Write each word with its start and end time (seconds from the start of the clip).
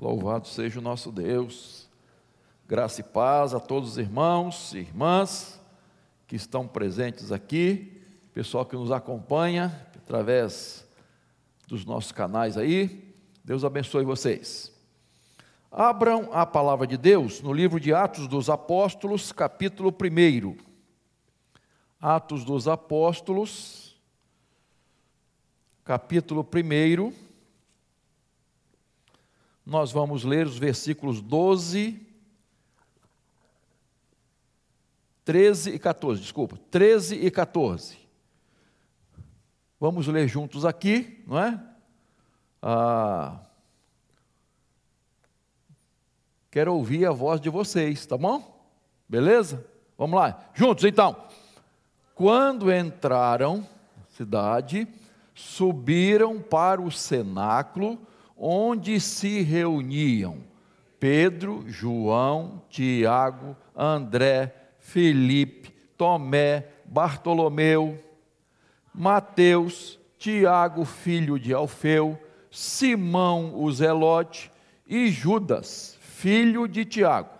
Louvado 0.00 0.46
seja 0.46 0.78
o 0.78 0.82
nosso 0.82 1.10
Deus. 1.10 1.88
Graça 2.68 3.00
e 3.00 3.04
paz 3.04 3.52
a 3.52 3.58
todos 3.58 3.90
os 3.90 3.98
irmãos 3.98 4.72
e 4.72 4.78
irmãs 4.78 5.60
que 6.24 6.36
estão 6.36 6.68
presentes 6.68 7.32
aqui, 7.32 8.00
pessoal 8.32 8.64
que 8.64 8.76
nos 8.76 8.92
acompanha 8.92 9.88
através 9.96 10.86
dos 11.66 11.84
nossos 11.84 12.12
canais 12.12 12.56
aí. 12.56 13.12
Deus 13.42 13.64
abençoe 13.64 14.04
vocês. 14.04 14.72
Abram 15.68 16.28
a 16.32 16.46
palavra 16.46 16.86
de 16.86 16.96
Deus 16.96 17.42
no 17.42 17.52
livro 17.52 17.80
de 17.80 17.92
Atos 17.92 18.28
dos 18.28 18.48
Apóstolos, 18.48 19.32
capítulo 19.32 19.90
1. 19.90 20.56
Atos 22.00 22.44
dos 22.44 22.68
Apóstolos, 22.68 24.00
capítulo 25.84 26.46
1 26.46 27.27
nós 29.68 29.92
vamos 29.92 30.24
ler 30.24 30.46
os 30.46 30.56
versículos 30.56 31.20
12, 31.20 32.00
13 35.26 35.72
e 35.72 35.78
14, 35.78 36.22
desculpa, 36.22 36.58
13 36.70 37.16
e 37.16 37.30
14. 37.30 37.98
Vamos 39.78 40.06
ler 40.06 40.26
juntos 40.26 40.64
aqui, 40.64 41.22
não 41.26 41.38
é? 41.38 41.62
Ah, 42.62 43.40
quero 46.50 46.72
ouvir 46.72 47.04
a 47.04 47.12
voz 47.12 47.38
de 47.38 47.50
vocês, 47.50 48.06
tá 48.06 48.16
bom? 48.16 48.66
Beleza? 49.06 49.66
Vamos 49.98 50.18
lá, 50.18 50.48
juntos 50.54 50.84
então. 50.84 51.14
Quando 52.14 52.72
entraram 52.72 53.58
na 53.58 54.04
cidade, 54.16 54.88
subiram 55.34 56.40
para 56.40 56.80
o 56.80 56.90
cenáculo, 56.90 57.98
onde 58.38 59.00
se 59.00 59.42
reuniam 59.42 60.38
Pedro, 61.00 61.64
João, 61.66 62.62
Tiago, 62.68 63.56
André, 63.76 64.54
Felipe, 64.78 65.70
Tomé, 65.96 66.66
Bartolomeu, 66.84 68.02
Mateus, 68.94 69.98
Tiago, 70.16 70.84
filho 70.84 71.38
de 71.38 71.52
Alfeu, 71.52 72.18
Simão 72.50 73.52
o 73.54 73.70
Zelote 73.70 74.50
e 74.86 75.08
Judas, 75.08 75.98
filho 76.00 76.66
de 76.66 76.84
Tiago. 76.84 77.30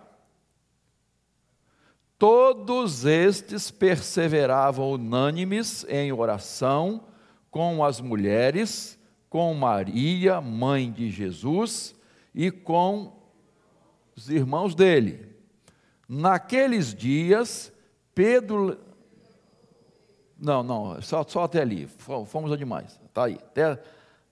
Todos 2.17 3.05
estes 3.05 3.71
perseveravam 3.71 4.91
unânimes 4.91 5.85
em 5.87 6.11
oração 6.11 7.05
com 7.49 7.83
as 7.83 7.99
mulheres 8.01 8.98
com 9.29 9.53
Maria, 9.53 10.41
mãe 10.41 10.91
de 10.91 11.11
Jesus, 11.11 11.95
e 12.33 12.49
com 12.49 13.13
os 14.15 14.29
irmãos 14.29 14.73
dele. 14.73 15.27
Naqueles 16.07 16.93
dias, 16.93 17.71
Pedro. 18.15 18.77
Não, 20.37 20.63
não, 20.63 21.01
só, 21.01 21.23
só 21.27 21.43
até 21.43 21.61
ali, 21.61 21.87
fomos 22.25 22.51
a 22.51 22.55
demais. 22.55 22.99
Está 23.05 23.25
aí, 23.25 23.35
até 23.35 23.79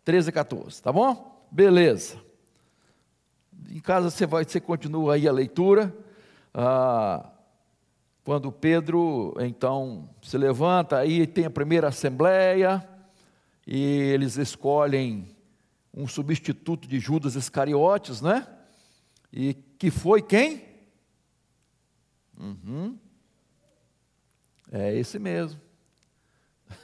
13 0.04 0.30
e 0.30 0.32
14, 0.32 0.82
tá 0.82 0.92
bom? 0.92 1.46
Beleza. 1.52 2.18
Em 3.70 3.80
casa 3.80 4.10
você 4.10 4.26
vai, 4.26 4.46
você 4.46 4.60
continua 4.60 5.16
aí 5.16 5.28
a 5.28 5.32
leitura. 5.32 5.94
Ah, 6.54 7.30
quando 8.24 8.52
Pedro 8.52 9.36
então 9.40 10.10
se 10.22 10.38
levanta, 10.38 10.98
aí 10.98 11.28
tem 11.28 11.46
a 11.46 11.50
primeira 11.50 11.90
assembleia 11.90 12.88
e 13.68 13.84
eles 13.84 14.38
escolhem 14.38 15.36
um 15.94 16.08
substituto 16.08 16.88
de 16.88 17.02
Judas 17.02 17.36
Iscariotes, 17.36 18.22
né? 18.22 18.48
E 19.32 19.54
que 19.54 19.92
foi 19.92 20.22
quem? 20.22 20.64
Uhum. 22.40 22.98
É 24.72 24.96
esse 24.96 25.20
mesmo. 25.20 25.60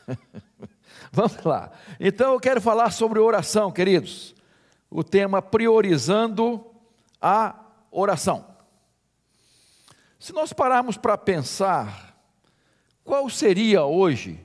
Vamos 1.10 1.42
lá. 1.44 1.72
Então 2.02 2.34
eu 2.34 2.40
quero 2.40 2.60
falar 2.60 2.92
sobre 2.92 3.18
oração, 3.18 3.72
queridos. 3.72 4.36
O 4.92 5.06
tema 5.06 5.42
priorizando 5.42 6.66
a 7.22 7.66
oração. 7.92 8.46
Se 10.20 10.34
nós 10.34 10.52
pararmos 10.52 10.98
para 10.98 11.18
pensar, 11.18 12.20
qual 13.06 13.30
seria 13.30 13.86
hoje 13.86 14.44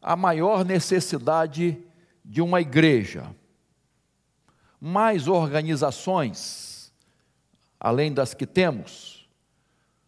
a 0.00 0.16
maior 0.16 0.64
necessidade 0.64 1.78
de 2.24 2.40
uma 2.40 2.60
igreja. 2.60 3.34
Mais 4.80 5.26
organizações, 5.26 6.92
além 7.80 8.12
das 8.12 8.34
que 8.34 8.46
temos, 8.46 9.28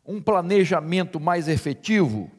um 0.06 0.20
planejamento 0.20 1.18
mais 1.18 1.48
efetivo, 1.48 2.30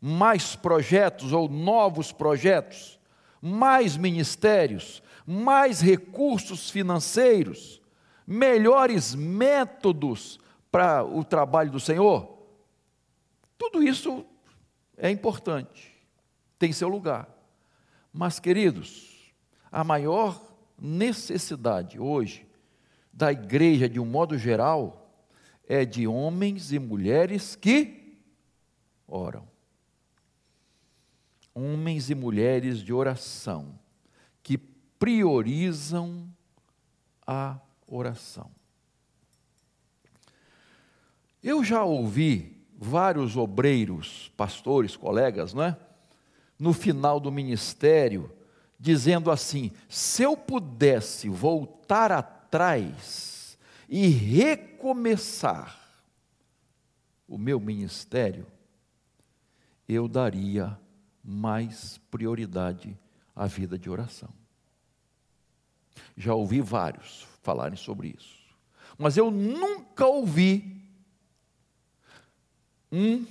mais 0.00 0.54
projetos 0.54 1.32
ou 1.32 1.48
novos 1.48 2.12
projetos, 2.12 2.98
mais 3.40 3.96
ministérios, 3.96 5.02
mais 5.26 5.80
recursos 5.80 6.70
financeiros, 6.70 7.80
melhores 8.26 9.14
métodos 9.14 10.38
para 10.70 11.04
o 11.04 11.24
trabalho 11.24 11.70
do 11.70 11.80
Senhor. 11.80 12.38
Tudo 13.58 13.82
isso 13.82 14.24
é 14.96 15.10
importante 15.10 15.93
tem 16.64 16.72
seu 16.72 16.88
lugar. 16.88 17.28
Mas, 18.10 18.40
queridos, 18.40 19.30
a 19.70 19.84
maior 19.84 20.40
necessidade 20.80 22.00
hoje 22.00 22.46
da 23.12 23.30
igreja, 23.30 23.86
de 23.86 24.00
um 24.00 24.06
modo 24.06 24.38
geral, 24.38 25.14
é 25.68 25.84
de 25.84 26.06
homens 26.06 26.72
e 26.72 26.78
mulheres 26.78 27.54
que 27.54 28.16
oram. 29.06 29.46
Homens 31.54 32.08
e 32.08 32.14
mulheres 32.14 32.78
de 32.78 32.94
oração, 32.94 33.78
que 34.42 34.56
priorizam 34.56 36.26
a 37.26 37.60
oração. 37.86 38.50
Eu 41.42 41.62
já 41.62 41.84
ouvi 41.84 42.66
vários 42.74 43.36
obreiros, 43.36 44.32
pastores, 44.34 44.96
colegas, 44.96 45.52
não 45.52 45.62
é? 45.62 45.76
No 46.58 46.72
final 46.72 47.18
do 47.18 47.30
ministério, 47.32 48.30
dizendo 48.78 49.30
assim: 49.30 49.72
se 49.88 50.22
eu 50.22 50.36
pudesse 50.36 51.28
voltar 51.28 52.12
atrás 52.12 53.58
e 53.88 54.08
recomeçar 54.08 55.80
o 57.26 57.38
meu 57.38 57.58
ministério, 57.58 58.46
eu 59.88 60.08
daria 60.08 60.78
mais 61.22 61.98
prioridade 62.10 62.98
à 63.34 63.46
vida 63.46 63.78
de 63.78 63.88
oração. 63.88 64.28
Já 66.16 66.34
ouvi 66.34 66.60
vários 66.60 67.26
falarem 67.42 67.76
sobre 67.76 68.14
isso, 68.16 68.36
mas 68.96 69.16
eu 69.16 69.30
nunca 69.30 70.06
ouvi 70.06 70.82
um 72.90 73.26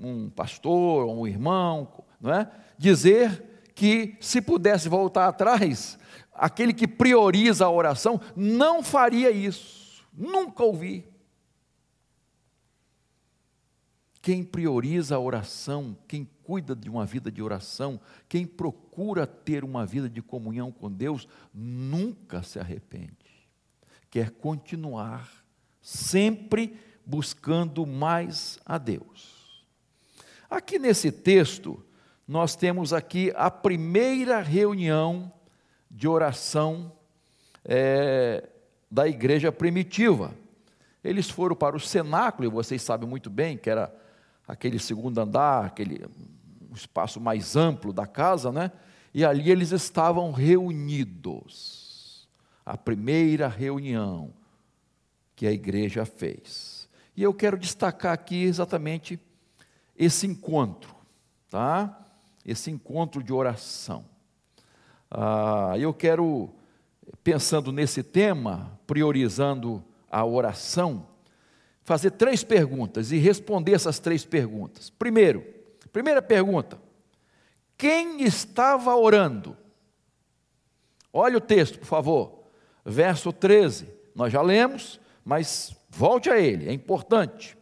um 0.00 0.30
pastor, 0.30 1.06
um 1.06 1.26
irmão, 1.26 2.04
não 2.20 2.32
é? 2.32 2.50
dizer 2.78 3.44
que 3.74 4.16
se 4.20 4.40
pudesse 4.40 4.88
voltar 4.88 5.28
atrás, 5.28 5.98
aquele 6.32 6.72
que 6.72 6.88
prioriza 6.88 7.64
a 7.64 7.70
oração 7.70 8.20
não 8.34 8.82
faria 8.82 9.30
isso. 9.30 10.04
Nunca 10.12 10.64
ouvi. 10.64 11.06
Quem 14.22 14.44
prioriza 14.44 15.16
a 15.16 15.20
oração, 15.20 15.96
quem 16.06 16.28
cuida 16.42 16.76
de 16.76 16.90
uma 16.90 17.06
vida 17.06 17.30
de 17.30 17.42
oração, 17.42 17.98
quem 18.28 18.46
procura 18.46 19.26
ter 19.26 19.64
uma 19.64 19.86
vida 19.86 20.10
de 20.10 20.20
comunhão 20.20 20.70
com 20.70 20.90
Deus, 20.90 21.26
nunca 21.54 22.42
se 22.42 22.58
arrepende. 22.58 23.16
Quer 24.10 24.30
continuar 24.30 25.30
sempre 25.80 26.76
buscando 27.06 27.86
mais 27.86 28.58
a 28.66 28.76
Deus. 28.76 29.39
Aqui 30.50 30.80
nesse 30.80 31.12
texto, 31.12 31.80
nós 32.26 32.56
temos 32.56 32.92
aqui 32.92 33.32
a 33.36 33.48
primeira 33.48 34.40
reunião 34.40 35.32
de 35.88 36.08
oração 36.08 36.92
é, 37.64 38.48
da 38.90 39.06
igreja 39.06 39.52
primitiva. 39.52 40.34
Eles 41.04 41.30
foram 41.30 41.54
para 41.54 41.76
o 41.76 41.80
cenáculo, 41.80 42.48
e 42.48 42.50
vocês 42.50 42.82
sabem 42.82 43.08
muito 43.08 43.30
bem 43.30 43.56
que 43.56 43.70
era 43.70 43.94
aquele 44.46 44.80
segundo 44.80 45.20
andar, 45.20 45.66
aquele 45.66 46.04
um 46.68 46.74
espaço 46.74 47.20
mais 47.20 47.54
amplo 47.54 47.92
da 47.92 48.06
casa, 48.06 48.50
né? 48.50 48.72
E 49.14 49.24
ali 49.24 49.52
eles 49.52 49.70
estavam 49.70 50.32
reunidos. 50.32 52.28
A 52.66 52.76
primeira 52.76 53.46
reunião 53.46 54.34
que 55.36 55.46
a 55.46 55.52
igreja 55.52 56.04
fez. 56.04 56.88
E 57.16 57.22
eu 57.22 57.32
quero 57.32 57.56
destacar 57.56 58.12
aqui 58.12 58.42
exatamente 58.42 59.18
esse 60.00 60.26
encontro, 60.26 60.94
tá? 61.50 62.06
Esse 62.44 62.70
encontro 62.70 63.22
de 63.22 63.34
oração. 63.34 64.06
Ah, 65.10 65.74
eu 65.78 65.92
quero 65.92 66.48
pensando 67.22 67.70
nesse 67.70 68.02
tema, 68.02 68.80
priorizando 68.86 69.84
a 70.10 70.24
oração, 70.24 71.06
fazer 71.82 72.12
três 72.12 72.42
perguntas 72.42 73.12
e 73.12 73.18
responder 73.18 73.74
essas 73.74 73.98
três 73.98 74.24
perguntas. 74.24 74.88
Primeiro, 74.88 75.44
primeira 75.92 76.22
pergunta: 76.22 76.80
quem 77.76 78.22
estava 78.22 78.96
orando? 78.96 79.54
Olha 81.12 81.36
o 81.36 81.42
texto, 81.42 81.78
por 81.78 81.86
favor. 81.86 82.44
Verso 82.86 83.34
13. 83.34 83.86
Nós 84.14 84.32
já 84.32 84.40
lemos, 84.40 84.98
mas 85.22 85.76
volte 85.90 86.30
a 86.30 86.38
ele, 86.38 86.70
é 86.70 86.72
importante. 86.72 87.58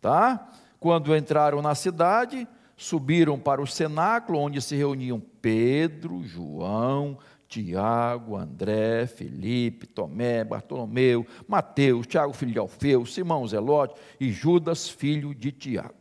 Tá? 0.00 0.48
Quando 0.80 1.14
entraram 1.14 1.62
na 1.62 1.74
cidade, 1.74 2.48
subiram 2.76 3.38
para 3.38 3.60
o 3.60 3.66
cenáculo 3.66 4.38
onde 4.38 4.60
se 4.62 4.74
reuniam 4.74 5.20
Pedro, 5.42 6.24
João, 6.24 7.18
Tiago, 7.46 8.36
André, 8.36 9.06
Felipe, 9.06 9.86
Tomé, 9.86 10.42
Bartolomeu, 10.42 11.26
Mateus, 11.46 12.06
Tiago, 12.06 12.32
filho 12.32 12.52
de 12.52 12.58
Alfeu, 12.58 13.04
Simão 13.04 13.46
Zelote 13.46 13.94
e 14.18 14.32
Judas, 14.32 14.88
filho 14.88 15.34
de 15.34 15.52
Tiago. 15.52 15.94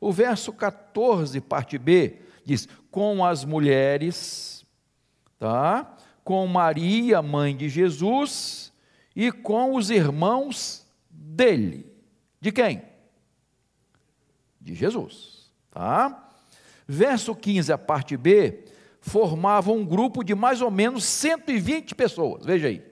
O 0.00 0.10
verso 0.10 0.52
14, 0.52 1.40
parte 1.40 1.76
B, 1.76 2.20
diz: 2.44 2.66
com 2.90 3.24
as 3.24 3.44
mulheres, 3.44 4.64
tá? 5.38 5.96
com 6.24 6.46
Maria, 6.46 7.20
mãe 7.20 7.56
de 7.56 7.68
Jesus, 7.68 8.72
e 9.14 9.30
com 9.30 9.74
os 9.74 9.90
irmãos 9.90 10.86
dele. 11.10 11.86
De 12.40 12.50
quem? 12.50 12.91
De 14.62 14.74
Jesus. 14.74 15.50
Tá? 15.70 16.30
Verso 16.86 17.34
15, 17.34 17.72
a 17.72 17.78
parte 17.78 18.16
B, 18.16 18.64
formava 19.00 19.72
um 19.72 19.84
grupo 19.84 20.22
de 20.22 20.34
mais 20.34 20.62
ou 20.62 20.70
menos 20.70 21.04
120 21.04 21.94
pessoas. 21.94 22.46
Veja 22.46 22.68
aí. 22.68 22.84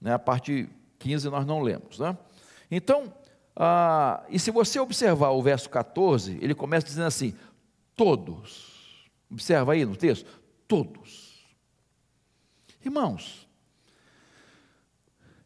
Né, 0.00 0.12
a 0.12 0.18
parte 0.18 0.68
15 0.98 1.30
nós 1.30 1.46
não 1.46 1.60
lemos. 1.60 1.98
Né? 1.98 2.16
Então, 2.70 3.12
ah, 3.54 4.24
e 4.28 4.38
se 4.38 4.50
você 4.50 4.78
observar 4.80 5.30
o 5.30 5.42
verso 5.42 5.70
14, 5.70 6.38
ele 6.40 6.54
começa 6.54 6.86
dizendo 6.86 7.06
assim: 7.06 7.34
todos. 7.96 9.08
Observa 9.30 9.72
aí 9.72 9.84
no 9.84 9.96
texto: 9.96 10.26
todos. 10.66 11.46
Irmãos, 12.84 13.48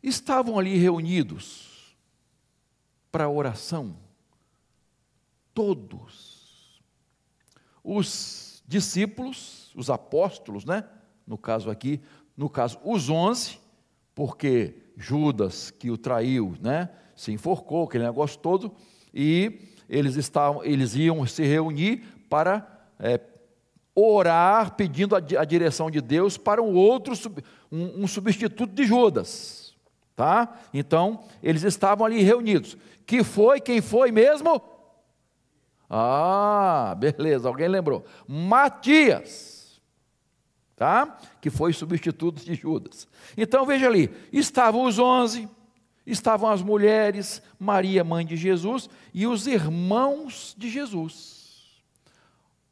estavam 0.02 0.58
ali 0.58 0.76
reunidos 0.76 1.96
para 3.10 3.28
oração, 3.28 3.96
todos. 5.54 6.82
Os 7.82 8.62
discípulos, 8.66 9.72
os 9.74 9.90
apóstolos, 9.90 10.64
né? 10.64 10.84
No 11.26 11.36
caso 11.36 11.70
aqui, 11.70 12.00
no 12.36 12.48
caso, 12.48 12.78
os 12.84 13.10
onze, 13.10 13.60
porque 14.14 14.76
Judas, 14.96 15.70
que 15.70 15.90
o 15.90 15.98
traiu, 15.98 16.54
né? 16.60 16.90
Se 17.14 17.32
enforcou, 17.32 17.84
aquele 17.84 18.04
negócio 18.04 18.38
todo, 18.38 18.72
e 19.12 19.60
eles, 19.88 20.16
estavam, 20.16 20.64
eles 20.64 20.94
iam 20.94 21.26
se 21.26 21.44
reunir 21.44 22.02
para 22.28 22.66
é, 22.98 23.20
orar 23.94 24.74
pedindo 24.74 25.14
a, 25.14 25.18
a, 25.18 25.44
direção 25.44 25.90
de 25.90 26.00
Deus 26.00 26.38
para 26.38 26.62
um 26.62 26.74
outro, 26.74 27.14
um, 27.70 28.04
um 28.04 28.06
substituto 28.06 28.72
de 28.72 28.84
Judas. 28.84 29.74
Tá? 30.16 30.58
Então, 30.72 31.24
eles 31.42 31.62
estavam 31.62 32.06
ali 32.06 32.22
reunidos. 32.22 32.76
Que 33.06 33.22
foi, 33.22 33.60
quem 33.60 33.80
foi 33.80 34.10
mesmo? 34.10 34.62
Ah, 35.94 36.96
beleza, 36.98 37.46
alguém 37.46 37.68
lembrou. 37.68 38.02
Matias, 38.26 39.78
tá? 40.74 41.18
Que 41.38 41.50
foi 41.50 41.74
substituto 41.74 42.42
de 42.42 42.54
Judas. 42.54 43.06
Então, 43.36 43.66
veja 43.66 43.88
ali, 43.88 44.10
estavam 44.32 44.84
os 44.84 44.98
onze, 44.98 45.46
estavam 46.06 46.48
as 46.48 46.62
mulheres, 46.62 47.42
Maria, 47.58 48.02
mãe 48.02 48.24
de 48.24 48.38
Jesus, 48.38 48.88
e 49.12 49.26
os 49.26 49.46
irmãos 49.46 50.54
de 50.56 50.70
Jesus. 50.70 51.82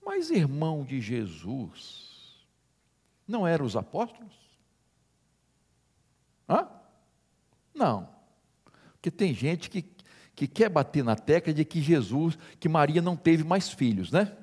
Mas 0.03 0.31
irmão 0.31 0.83
de 0.83 0.99
Jesus, 0.99 2.43
não 3.29 3.47
eram 3.47 3.67
os 3.67 3.77
apóstolos? 3.77 4.33
Hã? 6.49 6.67
Não. 7.75 8.09
Porque 8.95 9.11
tem 9.11 9.35
gente 9.35 9.69
que, 9.69 9.85
que 10.41 10.47
quer 10.47 10.71
bater 10.71 11.05
na 11.05 11.15
tecla 11.15 11.53
de 11.53 11.67
que 11.67 11.83
Jesus, 11.83 12.39
que 12.59 12.67
Maria 12.67 13.03
não 13.03 13.15
teve 13.15 13.45
mais 13.45 13.69
filhos, 13.69 14.11
né? 14.11 14.35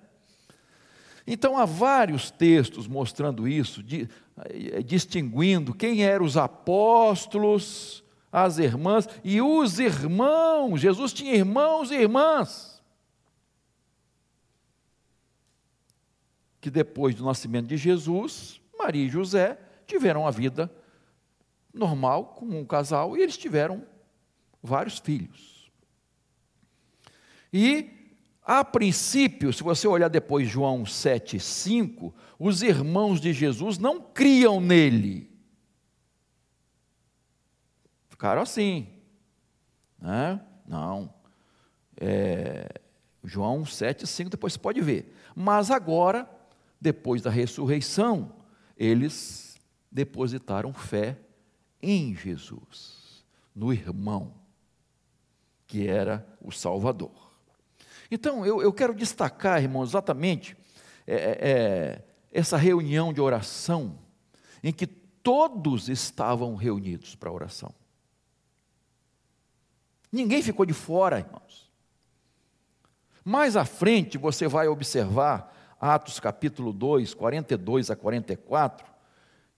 Então 1.25 1.57
há 1.57 1.65
vários 1.65 2.29
textos 2.29 2.87
mostrando 2.87 3.47
isso, 3.47 3.81
de, 3.81 4.07
eh, 4.37 4.83
distinguindo 4.83 5.73
quem 5.73 6.03
eram 6.03 6.23
os 6.23 6.37
apóstolos, 6.37 8.03
as 8.31 8.59
irmãs 8.59 9.09
e 9.23 9.41
os 9.41 9.79
irmãos. 9.79 10.79
Jesus 10.79 11.11
tinha 11.11 11.33
irmãos 11.33 11.89
e 11.89 11.95
irmãs. 11.95 12.77
que 16.59 16.71
depois 16.71 17.15
do 17.15 17.23
nascimento 17.23 17.67
de 17.67 17.77
Jesus, 17.77 18.59
Maria 18.77 19.05
e 19.05 19.09
José 19.09 19.57
tiveram 19.85 20.27
a 20.27 20.31
vida 20.31 20.69
normal 21.73 22.35
como 22.35 22.59
um 22.59 22.65
casal 22.65 23.15
e 23.15 23.21
eles 23.21 23.37
tiveram 23.37 23.85
vários 24.61 24.99
filhos. 24.99 25.56
E 27.57 27.89
a 28.43 28.63
princípio, 28.63 29.51
se 29.51 29.63
você 29.63 29.87
olhar 29.87 30.09
depois 30.09 30.47
João 30.47 30.83
7,5, 30.83 32.13
os 32.37 32.61
irmãos 32.61 33.19
de 33.19 33.33
Jesus 33.33 33.79
não 33.79 33.99
criam 33.99 34.61
nele. 34.61 35.35
Ficaram 38.09 38.43
assim. 38.43 38.87
Né? 39.97 40.39
Não. 40.67 41.11
É, 41.99 42.79
João 43.23 43.63
7,5, 43.63 44.29
depois 44.29 44.53
você 44.53 44.59
pode 44.59 44.79
ver. 44.79 45.15
Mas 45.35 45.71
agora 45.71 46.29
depois 46.79 47.23
da 47.23 47.31
ressurreição, 47.31 48.35
eles 48.77 49.59
depositaram 49.91 50.71
fé 50.73 51.19
em 51.81 52.15
Jesus, 52.15 53.25
no 53.55 53.73
irmão, 53.73 54.35
que 55.65 55.87
era 55.87 56.23
o 56.39 56.51
Salvador. 56.51 57.26
Então, 58.09 58.45
eu, 58.45 58.61
eu 58.61 58.71
quero 58.71 58.93
destacar, 58.93 59.61
irmão, 59.61 59.83
exatamente 59.83 60.55
é, 61.05 61.15
é, 61.15 61.37
é, 61.41 62.03
essa 62.31 62.57
reunião 62.57 63.13
de 63.13 63.21
oração, 63.21 63.97
em 64.63 64.73
que 64.73 64.87
todos 64.87 65.89
estavam 65.89 66.55
reunidos 66.55 67.15
para 67.15 67.31
oração. 67.31 67.73
Ninguém 70.11 70.41
ficou 70.41 70.65
de 70.65 70.73
fora, 70.73 71.19
irmãos. 71.19 71.71
Mais 73.23 73.57
à 73.57 73.65
frente, 73.65 74.17
você 74.17 74.47
vai 74.47 74.67
observar 74.67 75.53
Atos 75.79 76.19
capítulo 76.19 76.73
2, 76.73 77.13
42 77.13 77.91
a 77.91 77.95
44, 77.95 78.87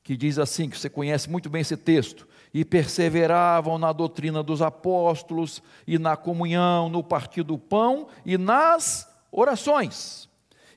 que 0.10 0.18
diz 0.18 0.40
assim, 0.40 0.68
que 0.68 0.76
você 0.76 0.90
conhece 0.90 1.30
muito 1.30 1.52
bem 1.52 1.62
esse 1.62 1.78
texto, 1.78 2.28
e 2.52 2.66
perseveravam 2.66 3.78
na 3.78 3.94
doutrina 3.94 4.42
dos 4.42 4.60
apóstolos, 4.60 5.62
e 5.86 6.00
na 6.00 6.18
comunhão, 6.18 6.90
no 6.90 7.04
partir 7.04 7.44
do 7.44 7.60
pão 7.60 8.08
e 8.26 8.36
nas 8.36 9.08
orações. 9.32 10.28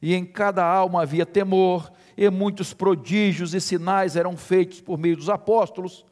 E 0.03 0.15
em 0.15 0.23
cada 0.23 0.63
alma 0.63 1.01
havia 1.01 1.25
temor, 1.25 1.91
e 2.15 2.29
muitos 2.29 2.75
prodígios 2.75 3.55
e 3.55 3.61
sinais 3.63 4.17
eram 4.17 4.37
feitos 4.37 4.83
por 4.83 4.99
meio 4.99 5.17
dos 5.17 5.31
apóstolos. 5.31 6.05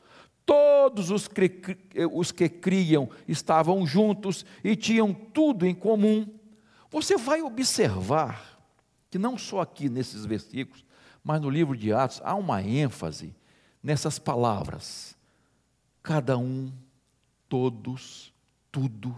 Todos 0.47 1.11
os 1.11 1.29
que, 1.29 1.77
os 2.15 2.33
que 2.33 2.49
criam 2.49 3.11
estavam 3.29 3.87
juntos 3.87 4.47
e 4.65 4.75
tinham 4.75 5.12
tudo 5.12 5.67
em 5.67 5.75
comum. 5.75 6.27
Você 6.91 7.19
vai 7.19 7.43
observar 7.43 8.59
que 9.11 9.19
não 9.19 9.37
só 9.37 9.61
aqui 9.61 9.91
nesses 9.91 10.25
versículos, 10.25 10.89
mas 11.23 11.41
no 11.41 11.50
livro 11.50 11.77
de 11.77 11.93
Atos 11.93 12.21
há 12.25 12.35
uma 12.35 12.62
ênfase 12.62 13.35
nessas 13.83 14.19
palavras. 14.19 15.17
Cada 16.03 16.37
um, 16.39 16.73
todos, 17.49 18.33
tudo. 18.73 19.15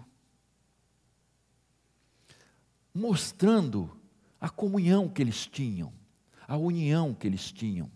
Mostrando 2.94 3.90
a 4.40 4.48
comunhão 4.48 5.08
que 5.08 5.22
eles 5.22 5.46
tinham, 5.46 5.92
a 6.46 6.56
união 6.56 7.14
que 7.14 7.26
eles 7.26 7.50
tinham. 7.52 7.90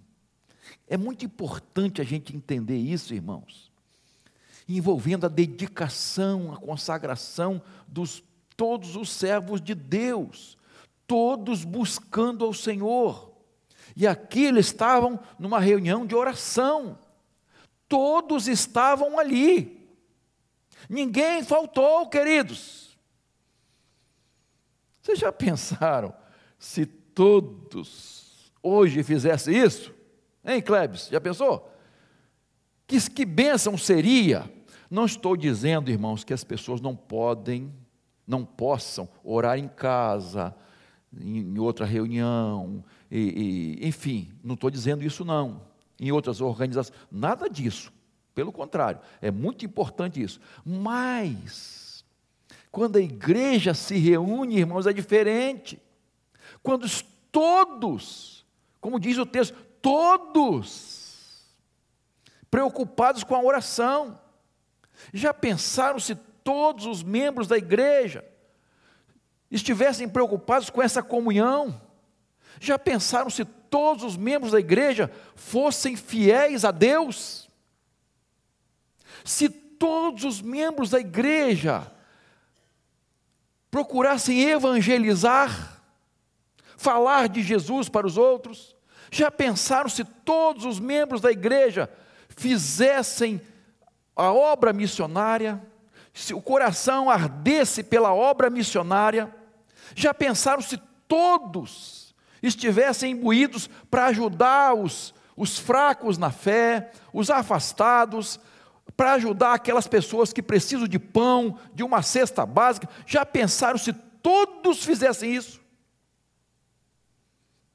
É 0.87 0.97
muito 0.97 1.25
importante 1.25 2.01
a 2.01 2.05
gente 2.05 2.35
entender 2.35 2.77
isso, 2.77 3.15
irmãos, 3.15 3.71
envolvendo 4.69 5.27
a 5.27 5.29
dedicação, 5.29 6.53
a 6.53 6.57
consagração 6.57 7.63
dos 7.87 8.23
todos 8.57 8.97
os 8.97 9.11
servos 9.11 9.61
de 9.61 9.75
Deus 9.75 10.57
todos 11.07 11.65
buscando 11.65 12.45
ao 12.45 12.53
Senhor. 12.53 13.33
E 13.97 14.07
aqui 14.07 14.45
eles 14.45 14.67
estavam 14.67 15.19
numa 15.39 15.59
reunião 15.59 16.07
de 16.07 16.15
oração. 16.15 16.99
Todos 17.89 18.47
estavam 18.47 19.19
ali. 19.19 19.89
Ninguém 20.89 21.43
faltou, 21.43 22.07
queridos. 22.07 22.97
Vocês 25.01 25.19
já 25.19 25.33
pensaram 25.33 26.15
se 26.59 26.85
todos 26.85 28.53
hoje 28.63 29.03
fizessem 29.03 29.57
isso? 29.57 29.95
Hein, 30.45 30.61
Klebs? 30.61 31.09
Já 31.09 31.21
pensou? 31.21 31.73
Que, 32.87 33.01
que 33.11 33.25
bênção 33.25 33.79
seria? 33.79 34.53
Não 34.91 35.07
estou 35.07 35.37
dizendo, 35.37 35.91
irmãos, 35.91 36.23
que 36.23 36.35
as 36.35 36.45
pessoas 36.45 36.81
não 36.81 36.95
podem, 36.95 37.73
não 38.27 38.45
possam 38.45 39.09
orar 39.25 39.59
em 39.59 39.69
casa, 39.69 40.55
em, 41.19 41.59
outra 41.59 41.87
reunião, 41.87 42.85
e, 43.11 43.79
e, 43.81 43.89
enfim, 43.89 44.33
não 44.43 44.55
estou 44.55 44.71
dizendo 44.71 45.05
isso 45.05 45.25
não. 45.25 45.63
Em 45.99 46.13
outras 46.13 46.41
organizações, 46.41 46.99
nada 47.11 47.49
disso. 47.49 47.93
Pelo 48.35 48.53
contrário, 48.53 49.01
é 49.21 49.31
muito 49.31 49.65
importante 49.65 50.23
isso. 50.23 50.41
Mas, 50.65 52.05
quando 52.71 52.97
a 52.97 53.01
igreja 53.01 53.73
se 53.73 53.97
reúne, 53.97 54.59
irmãos, 54.59 54.87
é 54.87 54.93
diferente. 54.93 55.81
Quando 56.63 56.87
todos, 57.33 58.45
como 58.81 59.01
diz 59.01 59.17
o 59.17 59.25
texto, 59.25 59.57
todos, 59.81 61.07
preocupados 62.51 63.23
com 63.25 63.35
a 63.35 63.43
oração. 63.43 64.19
Já 65.13 65.35
pensaram 65.35 65.99
se 65.99 66.15
todos 66.15 66.87
os 66.87 67.03
membros 67.03 67.47
da 67.47 67.59
igreja 67.59 68.25
estivessem 69.51 70.09
preocupados 70.09 70.71
com 70.71 70.83
essa 70.83 71.03
comunhão? 71.03 71.81
Já 72.61 72.79
pensaram 72.79 73.31
se 73.31 73.45
todos 73.45 74.05
os 74.05 74.17
membros 74.17 74.53
da 74.53 74.61
igreja 74.61 75.11
fossem 75.35 75.97
fiéis 75.97 76.65
a 76.65 76.71
Deus? 76.71 77.49
Se 79.25 79.49
todos 79.49 80.25
os 80.25 80.41
membros 80.41 80.91
da 80.91 81.01
igreja 81.01 81.91
procurassem 83.71 84.41
evangelizar, 84.49 85.83
falar 86.77 87.29
de 87.29 87.43
Jesus 87.43 87.89
para 87.89 88.07
os 88.07 88.17
outros, 88.17 88.75
já 89.11 89.31
pensaram 89.31 89.89
se 89.89 90.05
todos 90.05 90.65
os 90.65 90.81
membros 90.81 91.21
da 91.21 91.31
igreja 91.31 91.91
fizessem 92.29 93.41
a 94.15 94.33
obra 94.33 94.73
missionária, 94.73 95.63
se 96.13 96.33
o 96.33 96.41
coração 96.41 97.11
ardesse 97.11 97.83
pela 97.83 98.15
obra 98.15 98.49
missionária, 98.49 99.35
já 99.97 100.13
pensaram 100.13 100.61
se 100.61 100.77
todos 101.09 102.15
estivessem 102.43 103.13
imbuídos 103.13 103.69
para 103.91 104.07
ajudar 104.07 104.75
os, 104.75 105.15
os 105.35 105.59
fracos 105.59 106.19
na 106.19 106.31
fé, 106.31 106.93
os 107.15 107.31
afastados, 107.31 108.39
para 108.95 109.15
ajudar 109.15 109.55
aquelas 109.55 109.89
pessoas 109.89 110.35
que 110.35 110.43
precisam 110.43 110.87
de 110.87 110.99
pão, 110.99 111.59
de 111.75 111.83
uma 111.83 112.03
cesta 112.03 112.45
básica. 112.45 112.89
Já 113.07 113.25
pensaram 113.25 113.79
se 113.79 113.95
todos 113.95 114.85
fizessem 114.85 115.35
isso? 115.35 115.63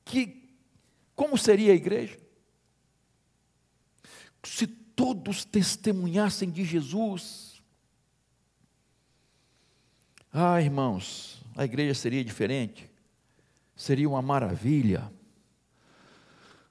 Que 0.05 0.55
como 1.15 1.37
seria 1.39 1.71
a 1.71 1.75
igreja? 1.75 2.19
Se 4.43 4.67
todos 4.67 5.43
testemunhassem 5.43 6.51
de 6.51 6.63
Jesus. 6.63 7.63
Ah, 10.31 10.61
irmãos, 10.61 11.40
a 11.55 11.65
igreja 11.65 11.93
seria 11.93 12.23
diferente. 12.23 12.89
Seria 13.75 14.07
uma 14.07 14.21
maravilha. 14.21 15.11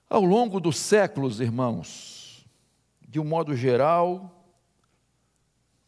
Ao 0.08 0.24
longo 0.24 0.60
dos 0.60 0.76
séculos, 0.76 1.40
irmãos, 1.40 2.46
de 3.08 3.18
um 3.20 3.24
modo 3.24 3.54
geral, 3.56 4.46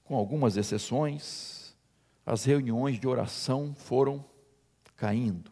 com 0.05 0.17
algumas 0.17 0.57
exceções, 0.57 1.77
as 2.25 2.45
reuniões 2.45 2.99
de 2.99 3.07
oração 3.07 3.75
foram 3.75 4.25
caindo. 4.97 5.51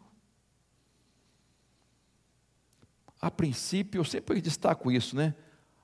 A 3.19 3.29
princípio, 3.29 3.99
eu 3.99 4.05
sempre 4.05 4.41
destaco 4.41 4.91
isso, 4.91 5.15
né? 5.15 5.35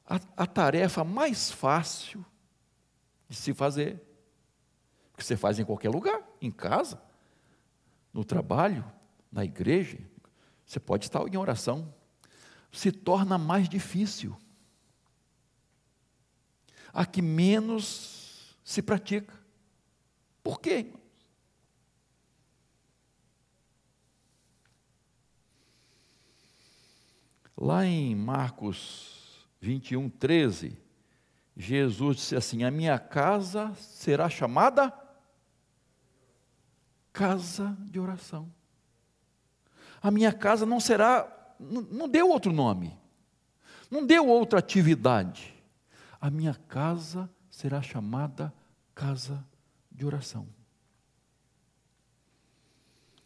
A, 0.05 0.19
a 0.37 0.47
tarefa 0.47 1.03
mais 1.03 1.51
fácil 1.51 2.25
de 3.29 3.35
se 3.35 3.53
fazer, 3.53 4.01
que 5.15 5.23
você 5.23 5.35
faz 5.35 5.59
em 5.59 5.65
qualquer 5.65 5.89
lugar, 5.89 6.21
em 6.41 6.49
casa, 6.49 7.01
no 8.17 8.25
trabalho, 8.25 8.83
na 9.31 9.45
igreja, 9.45 9.99
você 10.65 10.79
pode 10.79 11.05
estar 11.05 11.21
em 11.27 11.37
oração, 11.37 11.93
se 12.71 12.91
torna 12.91 13.37
mais 13.37 13.69
difícil. 13.69 14.35
A 16.91 17.05
que 17.05 17.21
menos 17.21 18.57
se 18.63 18.81
pratica. 18.81 19.31
Por 20.41 20.59
quê? 20.59 20.91
Lá 27.55 27.85
em 27.85 28.15
Marcos 28.15 29.47
21, 29.61 30.09
13, 30.09 30.75
Jesus 31.55 32.17
disse 32.17 32.35
assim: 32.35 32.63
A 32.63 32.71
minha 32.71 32.97
casa 32.97 33.75
será 33.75 34.27
chamada 34.27 35.06
casa 37.17 37.75
de 37.79 37.99
oração. 37.99 38.47
A 39.99 40.11
minha 40.11 40.31
casa 40.31 40.67
não 40.67 40.79
será, 40.79 41.27
não, 41.59 41.81
não 41.81 42.07
deu 42.07 42.29
outro 42.29 42.53
nome, 42.53 42.95
não 43.89 44.05
deu 44.05 44.27
outra 44.27 44.59
atividade. 44.59 45.51
A 46.21 46.29
minha 46.29 46.53
casa 46.53 47.27
será 47.49 47.81
chamada 47.81 48.53
casa 48.93 49.43
de 49.91 50.05
oração. 50.05 50.47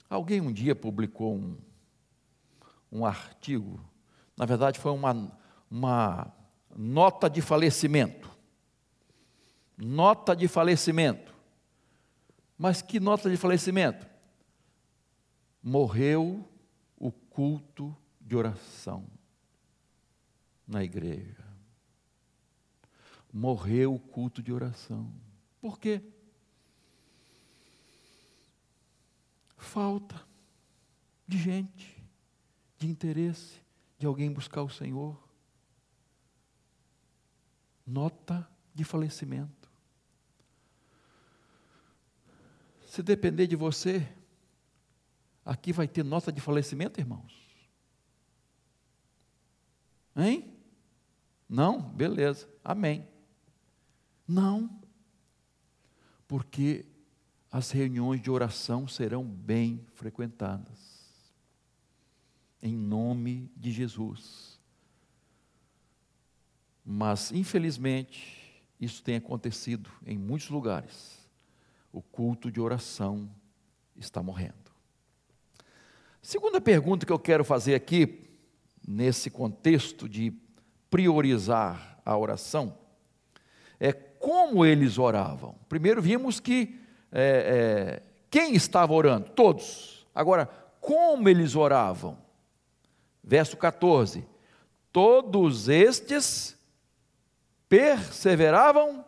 Alguém 0.09 0.39
um 0.39 0.53
dia 0.53 0.73
publicou 0.73 1.35
um, 1.35 1.57
um 2.89 3.05
artigo, 3.05 3.77
na 4.37 4.45
verdade 4.45 4.79
foi 4.79 4.93
uma, 4.93 5.37
uma 5.69 6.33
nota 6.73 7.29
de 7.29 7.41
falecimento. 7.41 8.31
Nota 9.77 10.33
de 10.33 10.47
falecimento. 10.47 11.30
Mas 12.61 12.81
que 12.81 12.99
nota 12.99 13.29
de 13.29 13.37
falecimento? 13.37 14.07
Morreu 15.63 16.47
o 16.95 17.11
culto 17.11 17.95
de 18.19 18.35
oração 18.35 19.07
na 20.67 20.83
igreja 20.83 21.51
morreu 23.31 23.95
o 23.95 23.99
culto 23.99 24.41
de 24.41 24.51
oração. 24.51 25.11
Por 25.59 25.79
quê? 25.79 26.01
Falta 29.57 30.21
de 31.27 31.37
gente, 31.37 32.03
de 32.77 32.87
interesse, 32.87 33.61
de 33.97 34.05
alguém 34.05 34.31
buscar 34.31 34.63
o 34.63 34.69
Senhor. 34.69 35.17
Nota 37.85 38.47
de 38.73 38.83
falecimento. 38.83 39.60
Se 42.91 43.01
depender 43.01 43.47
de 43.47 43.55
você, 43.55 44.05
aqui 45.45 45.71
vai 45.71 45.87
ter 45.87 46.03
nota 46.03 46.29
de 46.29 46.41
falecimento, 46.41 46.99
irmãos? 46.99 47.33
Hein? 50.13 50.53
Não? 51.47 51.81
Beleza. 51.81 52.49
Amém. 52.61 53.07
Não, 54.27 54.77
porque 56.27 56.85
as 57.49 57.71
reuniões 57.71 58.21
de 58.21 58.29
oração 58.29 58.85
serão 58.89 59.23
bem 59.23 59.87
frequentadas, 59.93 61.23
em 62.61 62.75
nome 62.75 63.49
de 63.55 63.71
Jesus. 63.71 64.59
Mas, 66.85 67.31
infelizmente, 67.31 68.61
isso 68.77 69.01
tem 69.01 69.15
acontecido 69.15 69.89
em 70.05 70.17
muitos 70.17 70.49
lugares. 70.49 71.20
O 71.91 72.01
culto 72.01 72.51
de 72.51 72.59
oração 72.59 73.29
está 73.95 74.23
morrendo. 74.23 74.71
Segunda 76.21 76.61
pergunta 76.61 77.05
que 77.05 77.11
eu 77.11 77.19
quero 77.19 77.43
fazer 77.43 77.73
aqui, 77.75 78.29
nesse 78.87 79.29
contexto 79.29 80.07
de 80.07 80.33
priorizar 80.89 81.99
a 82.05 82.17
oração, 82.17 82.77
é 83.79 83.91
como 83.91 84.65
eles 84.65 84.97
oravam. 84.97 85.55
Primeiro 85.67 86.01
vimos 86.01 86.39
que 86.39 86.79
é, 87.11 88.01
é, 88.01 88.03
quem 88.29 88.53
estava 88.55 88.93
orando? 88.93 89.29
Todos. 89.31 90.07
Agora, 90.13 90.45
como 90.79 91.27
eles 91.27 91.55
oravam? 91.55 92.17
Verso 93.23 93.57
14: 93.57 94.25
Todos 94.91 95.67
estes 95.67 96.57
perseveravam 97.67 99.05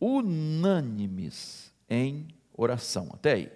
unânimes 0.00 1.72
em 1.88 2.28
oração. 2.52 3.08
Até 3.12 3.32
aí. 3.32 3.52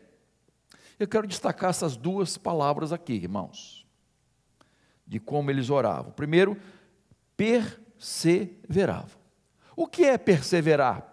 Eu 0.99 1.09
quero 1.09 1.27
destacar 1.27 1.71
essas 1.71 1.97
duas 1.97 2.37
palavras 2.37 2.93
aqui, 2.93 3.15
irmãos, 3.15 3.87
de 5.07 5.19
como 5.19 5.51
eles 5.51 5.71
oravam. 5.71 6.13
Primeiro, 6.13 6.57
perseveravam. 7.37 9.21
O 9.75 9.87
que 9.87 10.05
é 10.05 10.17
perseverar? 10.17 11.09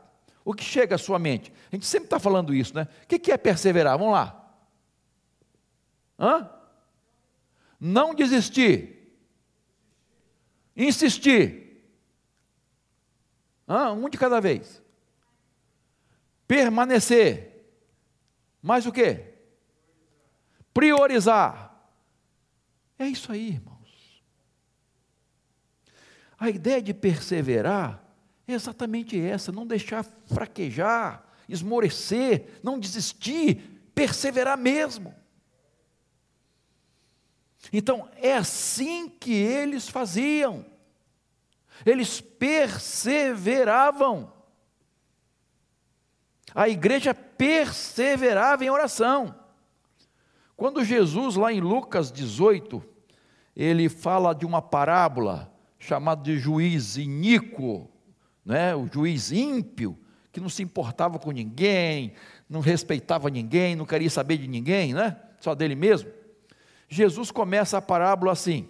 O 0.45 0.53
que 0.53 0.63
chega 0.63 0.95
à 0.95 0.97
sua 0.97 1.17
mente? 1.19 1.51
A 1.71 1.75
gente 1.75 1.85
sempre 1.85 2.07
está 2.07 2.19
falando 2.19 2.53
isso, 2.53 2.75
né? 2.75 2.87
O 3.03 3.07
que 3.07 3.31
é 3.31 3.37
perseverar? 3.37 3.97
Vamos 3.97 4.13
lá. 4.13 4.35
Hã? 6.19 6.49
Não 7.79 8.13
desistir. 8.13 9.15
Insistir. 10.75 11.83
Ah, 13.67 13.91
um 13.91 14.09
de 14.09 14.17
cada 14.17 14.39
vez. 14.39 14.81
Permanecer. 16.49 17.63
Mais 18.59 18.87
o 18.87 18.91
quê? 18.91 19.35
Priorizar. 20.73 21.79
É 22.97 23.05
isso 23.05 23.31
aí, 23.31 23.49
irmãos. 23.49 24.23
A 26.39 26.49
ideia 26.49 26.81
de 26.81 26.91
perseverar 26.91 28.03
é 28.47 28.53
exatamente 28.53 29.21
essa: 29.21 29.51
não 29.51 29.67
deixar 29.67 30.03
fraquejar, 30.25 31.23
esmorecer, 31.47 32.59
não 32.63 32.79
desistir, 32.79 33.83
perseverar 33.93 34.57
mesmo. 34.57 35.13
Então, 37.71 38.09
é 38.15 38.33
assim 38.33 39.07
que 39.07 39.33
eles 39.33 39.87
faziam. 39.87 40.65
Eles 41.85 42.19
perseveravam. 42.19 44.38
A 46.53 46.67
igreja 46.67 47.13
perseverava 47.13 48.63
em 48.63 48.69
oração. 48.69 49.35
Quando 50.55 50.83
Jesus, 50.83 51.35
lá 51.35 51.53
em 51.53 51.61
Lucas 51.61 52.11
18, 52.11 52.83
ele 53.55 53.87
fala 53.89 54.33
de 54.33 54.45
uma 54.45 54.61
parábola 54.61 55.53
chamada 55.77 56.21
de 56.21 56.37
juiz 56.37 56.97
iníquo, 56.97 57.89
né? 58.45 58.75
o 58.75 58.87
juiz 58.91 59.31
ímpio, 59.31 59.97
que 60.31 60.39
não 60.39 60.49
se 60.49 60.61
importava 60.61 61.17
com 61.17 61.31
ninguém, 61.31 62.13
não 62.49 62.59
respeitava 62.59 63.29
ninguém, 63.29 63.75
não 63.75 63.85
queria 63.85 64.09
saber 64.09 64.37
de 64.37 64.47
ninguém, 64.47 64.93
né? 64.93 65.17
só 65.39 65.55
dele 65.55 65.75
mesmo. 65.75 66.11
Jesus 66.89 67.31
começa 67.31 67.77
a 67.77 67.81
parábola 67.81 68.31
assim. 68.31 68.67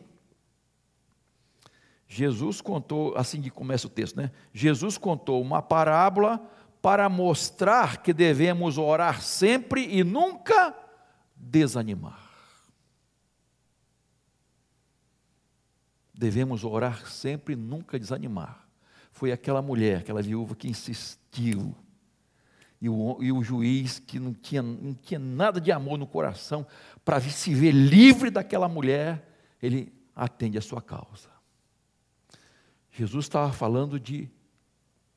Jesus 2.07 2.59
contou, 2.59 3.15
assim 3.15 3.41
que 3.41 3.49
começa 3.49 3.85
o 3.85 3.89
texto, 3.89 4.17
né? 4.17 4.31
Jesus 4.51 4.97
contou 4.97 5.39
uma 5.41 5.61
parábola 5.61 6.41
para 6.81 7.09
mostrar 7.09 8.01
que 8.01 8.13
devemos 8.13 8.77
orar 8.77 9.21
sempre 9.21 9.85
e 9.85 10.03
nunca 10.03 10.75
desanimar. 11.35 12.27
Devemos 16.13 16.63
orar 16.63 17.07
sempre 17.07 17.53
e 17.53 17.57
nunca 17.57 17.97
desanimar. 17.97 18.67
Foi 19.11 19.31
aquela 19.31 19.61
mulher, 19.61 19.99
aquela 19.99 20.21
viúva 20.21 20.55
que 20.55 20.67
insistiu. 20.67 21.75
E 22.81 22.89
o, 22.89 23.17
e 23.21 23.31
o 23.31 23.43
juiz 23.43 23.99
que 23.99 24.19
não 24.19 24.33
tinha, 24.33 24.61
não 24.61 24.93
tinha 24.93 25.19
nada 25.19 25.59
de 25.59 25.71
amor 25.71 25.97
no 25.97 26.07
coração, 26.07 26.65
para 27.03 27.19
se 27.21 27.53
ver 27.53 27.71
livre 27.71 28.29
daquela 28.29 28.69
mulher, 28.69 29.27
ele 29.61 29.93
atende 30.15 30.57
a 30.57 30.61
sua 30.61 30.81
causa. 30.81 31.29
Jesus 32.91 33.25
estava 33.25 33.51
falando 33.51 33.99
de 33.99 34.29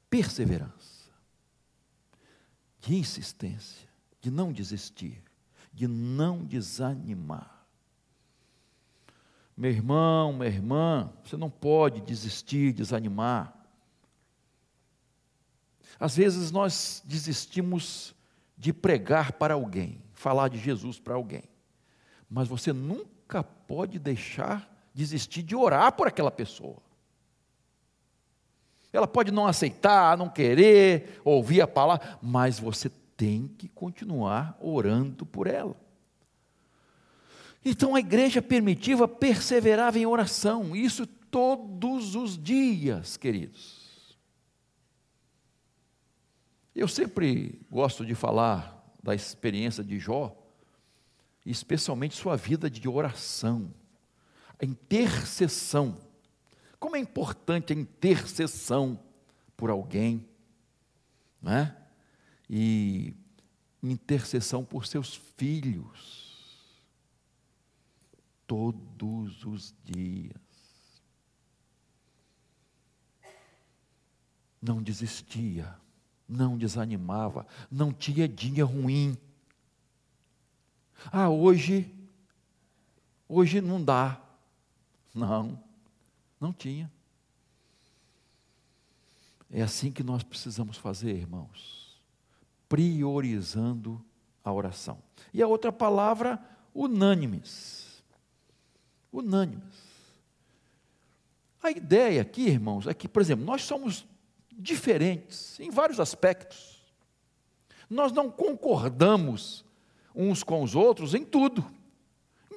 perseverança, 0.08 0.91
de 2.82 2.96
insistência, 2.96 3.88
de 4.20 4.30
não 4.30 4.52
desistir, 4.52 5.22
de 5.72 5.86
não 5.86 6.44
desanimar. 6.44 7.64
Meu 9.56 9.70
irmão, 9.70 10.32
minha 10.32 10.48
irmã, 10.48 11.12
você 11.24 11.36
não 11.36 11.48
pode 11.48 12.00
desistir, 12.00 12.72
desanimar. 12.72 13.56
Às 15.98 16.16
vezes 16.16 16.50
nós 16.50 17.02
desistimos 17.06 18.14
de 18.58 18.72
pregar 18.72 19.32
para 19.34 19.54
alguém, 19.54 20.02
falar 20.12 20.48
de 20.48 20.58
Jesus 20.58 20.98
para 20.98 21.14
alguém, 21.14 21.44
mas 22.28 22.48
você 22.48 22.72
nunca 22.72 23.44
pode 23.44 23.98
deixar 24.00 24.68
desistir 24.92 25.42
de 25.42 25.54
orar 25.54 25.92
por 25.92 26.08
aquela 26.08 26.30
pessoa. 26.30 26.82
Ela 28.92 29.06
pode 29.06 29.32
não 29.32 29.46
aceitar, 29.46 30.18
não 30.18 30.28
querer 30.28 31.20
ouvir 31.24 31.62
a 31.62 31.66
palavra, 31.66 32.18
mas 32.20 32.58
você 32.58 32.90
tem 33.16 33.48
que 33.56 33.68
continuar 33.68 34.56
orando 34.60 35.24
por 35.24 35.46
ela. 35.46 35.76
Então 37.64 37.94
a 37.94 38.00
igreja 38.00 38.42
primitiva 38.42 39.06
perseverava 39.06 39.98
em 39.98 40.06
oração, 40.06 40.74
isso 40.74 41.06
todos 41.06 42.14
os 42.14 42.36
dias, 42.36 43.16
queridos. 43.16 44.18
Eu 46.74 46.88
sempre 46.88 47.60
gosto 47.70 48.04
de 48.04 48.14
falar 48.14 48.82
da 49.02 49.14
experiência 49.14 49.84
de 49.84 49.98
Jó, 49.98 50.36
especialmente 51.44 52.16
sua 52.16 52.36
vida 52.36 52.70
de 52.70 52.88
oração, 52.88 53.72
a 54.60 54.64
intercessão. 54.64 55.96
Como 56.82 56.96
é 56.96 56.98
importante 56.98 57.72
a 57.72 57.76
intercessão 57.76 58.98
por 59.56 59.70
alguém, 59.70 60.28
né? 61.40 61.76
E 62.50 63.14
intercessão 63.80 64.64
por 64.64 64.84
seus 64.84 65.14
filhos, 65.14 66.74
todos 68.48 69.44
os 69.44 69.72
dias. 69.84 70.34
Não 74.60 74.82
desistia, 74.82 75.76
não 76.28 76.58
desanimava, 76.58 77.46
não 77.70 77.92
tinha 77.92 78.26
dia 78.26 78.64
ruim. 78.64 79.16
Ah, 81.12 81.30
hoje, 81.30 81.94
hoje 83.28 83.60
não 83.60 83.84
dá. 83.84 84.20
Não, 85.14 85.62
não 86.42 86.52
tinha. 86.52 86.90
É 89.48 89.62
assim 89.62 89.92
que 89.92 90.02
nós 90.02 90.22
precisamos 90.22 90.76
fazer, 90.76 91.14
irmãos, 91.14 92.00
priorizando 92.68 94.04
a 94.42 94.52
oração. 94.52 94.98
E 95.32 95.40
a 95.40 95.46
outra 95.46 95.70
palavra, 95.70 96.42
unânimes. 96.74 98.02
Unânimes. 99.12 99.92
A 101.62 101.70
ideia 101.70 102.22
aqui, 102.22 102.48
irmãos, 102.48 102.86
é 102.86 102.94
que, 102.94 103.06
por 103.06 103.22
exemplo, 103.22 103.44
nós 103.44 103.62
somos 103.62 104.04
diferentes 104.50 105.60
em 105.60 105.70
vários 105.70 106.00
aspectos. 106.00 106.82
Nós 107.88 108.10
não 108.10 108.30
concordamos 108.30 109.64
uns 110.14 110.42
com 110.42 110.62
os 110.62 110.74
outros 110.74 111.14
em 111.14 111.24
tudo. 111.24 111.64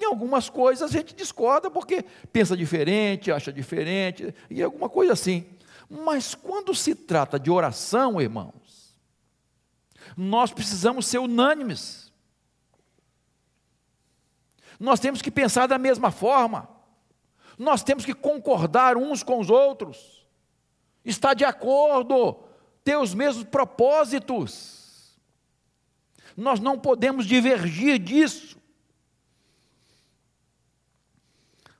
Em 0.05 0.07
algumas 0.07 0.49
coisas 0.49 0.87
a 0.87 0.93
gente 0.93 1.15
discorda 1.15 1.69
porque 1.71 2.05
pensa 2.31 2.55
diferente, 2.55 3.31
acha 3.31 3.51
diferente, 3.51 4.33
e 4.51 4.61
alguma 4.61 4.87
coisa 4.87 5.13
assim. 5.13 5.45
Mas 5.89 6.35
quando 6.35 6.75
se 6.75 6.93
trata 6.93 7.39
de 7.39 7.49
oração, 7.49 8.21
irmãos, 8.21 8.95
nós 10.15 10.53
precisamos 10.53 11.07
ser 11.07 11.17
unânimes. 11.17 12.13
Nós 14.79 14.99
temos 14.99 15.23
que 15.23 15.31
pensar 15.31 15.67
da 15.67 15.79
mesma 15.79 16.11
forma. 16.11 16.69
Nós 17.57 17.81
temos 17.81 18.05
que 18.05 18.13
concordar 18.13 18.97
uns 18.97 19.23
com 19.23 19.39
os 19.39 19.49
outros. 19.49 20.23
Estar 21.03 21.33
de 21.33 21.45
acordo, 21.45 22.43
ter 22.83 22.97
os 22.97 23.13
mesmos 23.13 23.43
propósitos. 23.45 25.17
Nós 26.37 26.59
não 26.59 26.77
podemos 26.77 27.25
divergir 27.25 27.97
disso. 27.97 28.54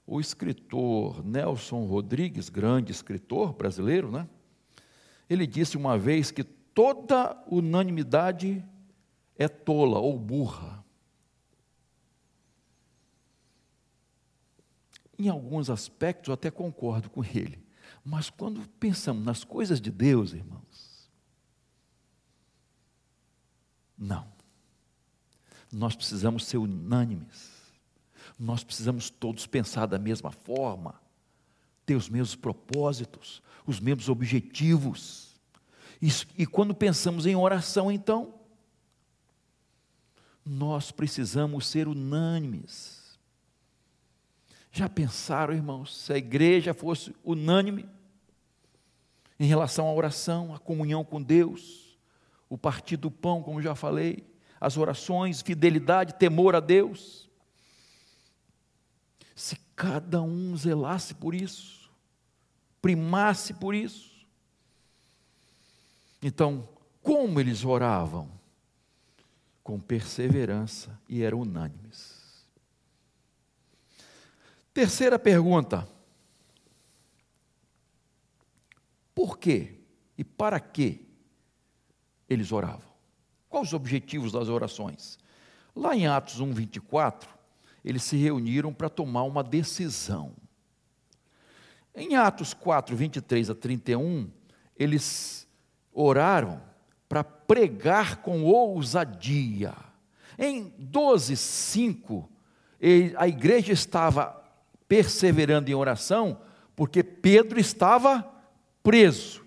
O 0.07 0.19
escritor 0.19 1.25
Nelson 1.25 1.85
Rodrigues, 1.85 2.49
grande 2.49 2.91
escritor 2.91 3.53
brasileiro, 3.53 4.11
né? 4.11 4.29
Ele 5.29 5.47
disse 5.47 5.75
uma 5.75 5.97
vez 5.97 6.29
que 6.29 6.43
toda 6.43 7.43
unanimidade 7.47 8.63
é 9.35 9.47
tola 9.47 9.99
ou 9.99 10.19
burra. 10.19 10.85
Em 15.17 15.29
alguns 15.29 15.69
aspectos 15.69 16.27
eu 16.27 16.33
até 16.33 16.51
concordo 16.51 17.09
com 17.09 17.23
ele, 17.23 17.63
mas 18.03 18.29
quando 18.29 18.67
pensamos 18.79 19.23
nas 19.23 19.43
coisas 19.43 19.79
de 19.81 19.89
Deus, 19.89 20.33
irmãos, 20.33 21.09
não. 23.97 24.27
Nós 25.71 25.95
precisamos 25.95 26.45
ser 26.45 26.57
unânimes 26.57 27.54
nós 28.37 28.63
precisamos 28.63 29.09
todos 29.09 29.47
pensar 29.47 29.85
da 29.85 29.97
mesma 29.97 30.31
forma, 30.31 30.95
ter 31.85 31.95
os 31.95 32.09
mesmos 32.09 32.35
propósitos, 32.35 33.41
os 33.65 33.79
mesmos 33.79 34.09
objetivos. 34.09 35.35
E, 36.01 36.09
e 36.37 36.45
quando 36.45 36.73
pensamos 36.73 37.25
em 37.25 37.35
oração, 37.35 37.91
então, 37.91 38.33
nós 40.45 40.91
precisamos 40.91 41.65
ser 41.67 41.87
unânimes. 41.87 43.17
Já 44.71 44.89
pensaram, 44.89 45.53
irmãos, 45.53 45.95
se 45.95 46.11
a 46.11 46.17
igreja 46.17 46.73
fosse 46.73 47.15
unânime 47.23 47.87
em 49.39 49.45
relação 49.45 49.87
à 49.87 49.93
oração, 49.93 50.53
à 50.53 50.59
comunhão 50.59 51.03
com 51.03 51.21
Deus, 51.21 51.97
o 52.49 52.57
partir 52.57 52.97
do 52.97 53.09
pão, 53.09 53.41
como 53.41 53.61
já 53.61 53.73
falei, 53.73 54.23
as 54.59 54.77
orações, 54.77 55.41
fidelidade, 55.41 56.15
temor 56.15 56.55
a 56.55 56.59
Deus, 56.59 57.29
se 59.35 59.57
cada 59.75 60.21
um 60.21 60.55
zelasse 60.55 61.13
por 61.13 61.35
isso, 61.35 61.91
primasse 62.81 63.53
por 63.53 63.75
isso, 63.75 64.15
Então, 66.21 66.67
como 67.03 67.39
eles 67.39 67.63
oravam? 67.63 68.31
Com 69.63 69.79
perseverança 69.79 70.99
e 71.07 71.21
eram 71.21 71.41
unânimes. 71.41 72.43
Terceira 74.73 75.19
pergunta: 75.19 75.87
por 79.13 79.37
quê 79.37 79.79
e 80.17 80.23
para 80.23 80.59
que 80.59 81.07
eles 82.27 82.51
oravam? 82.51 82.89
Quais 83.47 83.67
os 83.67 83.73
objetivos 83.73 84.31
das 84.31 84.49
orações? 84.49 85.19
Lá 85.75 85.95
em 85.95 86.07
Atos 86.07 86.39
1, 86.39 86.51
24, 86.53 87.29
eles 87.85 88.01
se 88.01 88.17
reuniram 88.17 88.73
para 88.73 88.89
tomar 88.89 89.23
uma 89.23 89.43
decisão. 89.43 90.33
Em 91.93 92.15
Atos 92.15 92.51
4, 92.51 92.95
23 92.95 93.51
a 93.51 93.55
31, 93.55 94.27
eles 94.75 95.47
oraram 95.93 96.59
para 97.07 97.23
pregar 97.23 98.17
com 98.17 98.43
ousadia. 98.43 99.73
Em 100.37 100.73
12, 100.79 101.37
5, 101.37 102.27
a 103.15 103.27
igreja 103.27 103.71
estava 103.71 104.43
perseverando 104.87 105.69
em 105.69 105.75
oração, 105.75 106.41
porque 106.75 107.03
Pedro 107.03 107.59
estava 107.59 108.27
preso. 108.81 109.45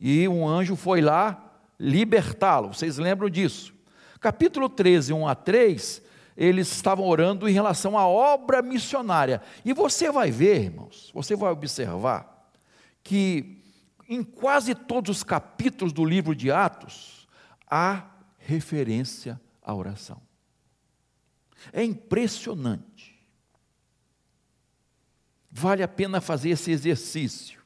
E 0.00 0.26
um 0.26 0.48
anjo 0.48 0.74
foi 0.74 1.02
lá 1.02 1.54
libertá-lo. 1.78 2.72
Vocês 2.72 2.96
lembram 2.96 3.28
disso? 3.28 3.74
Capítulo 4.18 4.70
13, 4.70 5.12
1 5.12 5.28
a 5.28 5.34
3, 5.34 6.02
eles 6.42 6.72
estavam 6.72 7.06
orando 7.06 7.48
em 7.48 7.52
relação 7.52 7.96
à 7.96 8.04
obra 8.04 8.60
missionária. 8.60 9.40
E 9.64 9.72
você 9.72 10.10
vai 10.10 10.32
ver, 10.32 10.64
irmãos, 10.64 11.08
você 11.14 11.36
vai 11.36 11.52
observar 11.52 12.50
que 13.00 13.62
em 14.08 14.24
quase 14.24 14.74
todos 14.74 15.18
os 15.18 15.22
capítulos 15.22 15.92
do 15.92 16.04
livro 16.04 16.34
de 16.34 16.50
Atos 16.50 17.28
há 17.70 18.10
referência 18.38 19.40
à 19.62 19.72
oração. 19.72 20.20
É 21.72 21.84
impressionante. 21.84 23.16
Vale 25.48 25.84
a 25.84 25.88
pena 25.88 26.20
fazer 26.20 26.50
esse 26.50 26.72
exercício. 26.72 27.62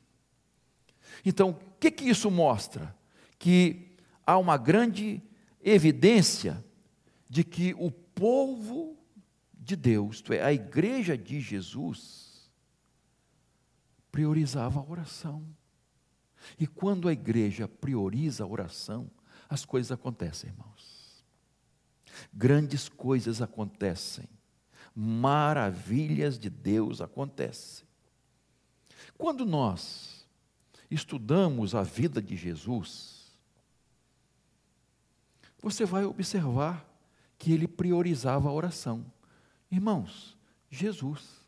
Então, 1.25 1.51
o 1.51 1.79
que, 1.81 1.91
que 1.91 2.05
isso 2.05 2.31
mostra? 2.31 2.95
Que 3.39 3.97
há 4.27 4.37
uma 4.37 4.59
grande 4.59 5.23
evidência 5.63 6.63
de 7.27 7.43
que 7.43 7.75
o 7.79 7.91
povo 8.17 8.97
de 9.53 9.77
Deus, 9.77 10.17
isto 10.17 10.33
é, 10.33 10.43
a 10.43 10.53
igreja 10.53 11.17
de 11.17 11.39
Jesus, 11.41 12.51
priorizava 14.11 14.81
a 14.81 14.83
oração. 14.83 15.47
E 16.59 16.67
quando 16.67 17.09
a 17.09 17.13
igreja 17.13 17.69
prioriza 17.69 18.43
a 18.43 18.47
oração, 18.47 19.11
as 19.49 19.65
coisas 19.65 19.93
acontecem, 19.93 20.51
irmãos. 20.51 21.25
Grandes 22.33 22.89
coisas 22.89 23.43
acontecem. 23.43 24.29
Maravilhas 24.95 26.39
de 26.39 26.49
Deus 26.49 27.03
acontecem. 27.03 27.87
Quando 29.19 29.45
nós 29.45 30.27
estudamos 30.91 31.75
a 31.75 31.83
vida 31.83 32.23
de 32.23 32.37
Jesus, 32.37 33.39
você 35.61 35.85
vai 35.85 36.05
observar 36.05 36.96
que 37.39 37.53
ele 37.53 37.69
priorizava 37.69 38.49
a 38.49 38.53
oração. 38.53 39.05
Irmãos, 39.71 40.37
Jesus, 40.71 41.45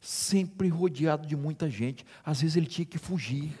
sempre 0.00 0.68
rodeado 0.68 1.26
de 1.26 1.36
muita 1.36 1.68
gente, 1.68 2.04
às 2.24 2.40
vezes 2.40 2.56
ele 2.56 2.66
tinha 2.66 2.84
que 2.84 2.98
fugir, 2.98 3.58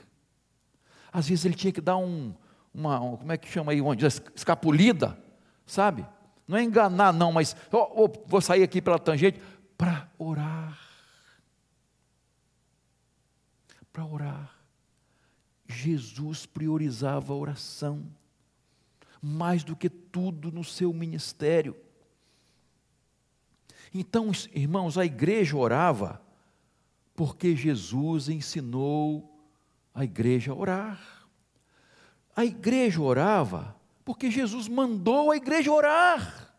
às 1.12 1.28
vezes 1.28 1.44
ele 1.44 1.54
tinha 1.54 1.72
que 1.72 1.80
dar 1.80 1.96
um, 1.96 2.34
uma, 2.72 3.00
um, 3.00 3.16
como 3.16 3.32
é 3.32 3.36
que 3.36 3.48
chama 3.48 3.72
aí, 3.72 3.80
onde? 3.80 4.04
Escapulida, 4.06 5.18
sabe? 5.66 6.06
Não 6.46 6.58
é 6.58 6.62
enganar, 6.62 7.12
não, 7.12 7.32
mas 7.32 7.56
oh, 7.72 8.04
oh, 8.04 8.12
vou 8.26 8.40
sair 8.40 8.62
aqui 8.62 8.82
pela 8.82 8.98
tangente 8.98 9.40
para 9.78 10.08
orar. 10.18 10.78
Para 13.92 14.04
orar. 14.04 14.54
Jesus 15.66 16.44
priorizava 16.44 17.32
a 17.32 17.36
oração 17.36 18.04
mais 19.26 19.64
do 19.64 19.74
que 19.74 19.88
tudo 19.88 20.52
no 20.52 20.62
seu 20.62 20.92
ministério. 20.92 21.74
Então, 23.92 24.30
irmãos, 24.52 24.98
a 24.98 25.06
igreja 25.06 25.56
orava 25.56 26.20
porque 27.16 27.56
Jesus 27.56 28.28
ensinou 28.28 29.40
a 29.94 30.04
igreja 30.04 30.52
a 30.52 30.54
orar. 30.54 31.26
A 32.36 32.44
igreja 32.44 33.00
orava 33.00 33.74
porque 34.04 34.30
Jesus 34.30 34.68
mandou 34.68 35.30
a 35.30 35.36
igreja 35.36 35.72
orar. 35.72 36.54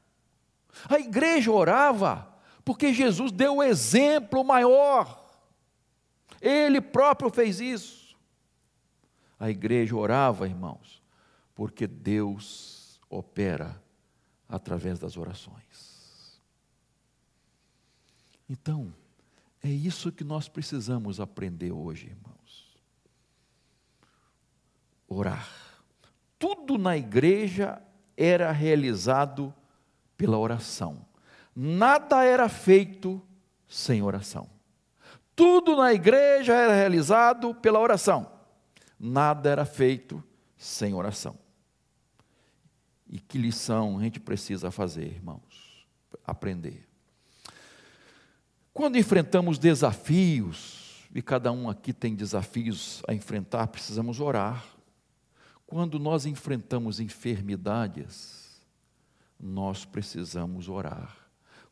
A 0.89 0.97
igreja 0.97 1.51
orava 1.51 2.33
porque 2.63 2.91
Jesus 2.91 3.31
deu 3.31 3.57
o 3.57 3.63
exemplo 3.63 4.43
maior. 4.43 5.23
Ele 6.41 6.81
próprio 6.81 7.29
fez 7.29 7.59
isso. 7.59 8.17
A 9.39 9.51
igreja 9.51 9.95
orava, 9.95 10.47
irmãos, 10.47 11.04
porque 11.55 11.87
Deus 11.87 12.99
opera 13.09 13.81
através 14.47 14.99
das 14.99 15.17
orações. 15.17 16.39
Então, 18.47 18.93
é 19.63 19.69
isso 19.69 20.11
que 20.11 20.23
nós 20.23 20.47
precisamos 20.47 21.19
aprender 21.19 21.71
hoje, 21.71 22.07
irmãos. 22.07 22.77
Orar. 25.07 25.49
Tudo 26.37 26.77
na 26.77 26.97
igreja 26.97 27.81
era 28.15 28.51
realizado 28.51 29.53
pela 30.17 30.37
oração. 30.37 31.05
Nada 31.55 32.23
era 32.23 32.49
feito 32.49 33.21
sem 33.67 34.03
oração. 34.03 34.49
Tudo 35.35 35.75
na 35.75 35.93
igreja 35.93 36.53
era 36.53 36.73
realizado 36.73 37.55
pela 37.55 37.79
oração. 37.79 38.31
Nada 38.99 39.49
era 39.49 39.65
feito 39.65 40.23
sem 40.57 40.93
oração. 40.93 41.44
E 43.07 43.19
que 43.19 43.37
lição 43.37 43.97
a 43.99 44.03
gente 44.03 44.19
precisa 44.19 44.71
fazer, 44.71 45.05
irmãos? 45.05 45.87
Aprender. 46.25 46.87
Quando 48.73 48.97
enfrentamos 48.97 49.57
desafios, 49.57 51.07
e 51.13 51.21
cada 51.21 51.51
um 51.51 51.69
aqui 51.69 51.93
tem 51.93 52.13
desafios 52.13 53.01
a 53.07 53.13
enfrentar, 53.13 53.67
precisamos 53.67 54.19
orar. 54.19 54.65
Quando 55.65 55.97
nós 55.97 56.25
enfrentamos 56.25 56.99
enfermidades, 56.99 58.61
nós 59.39 59.85
precisamos 59.85 60.67
orar. 60.67 61.15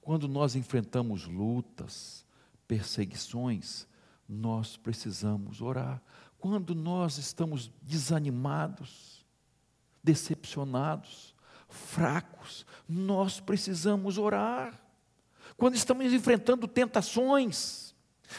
Quando 0.01 0.27
nós 0.29 0.55
enfrentamos 0.55 1.27
lutas, 1.27 2.25
perseguições, 2.67 3.85
nós 4.27 4.77
precisamos 4.77 5.61
orar. 5.61 6.01
Quando 6.37 6.73
nós 6.73 7.17
estamos 7.17 7.69
desanimados, 7.81 9.12
decepcionados, 10.03 11.33
fracos, 11.69 12.65
nós 12.87 13.39
precisamos 13.39 14.17
orar. 14.17 14.79
Quando 15.55 15.75
estamos 15.75 16.11
enfrentando 16.11 16.67
tentações, 16.67 17.95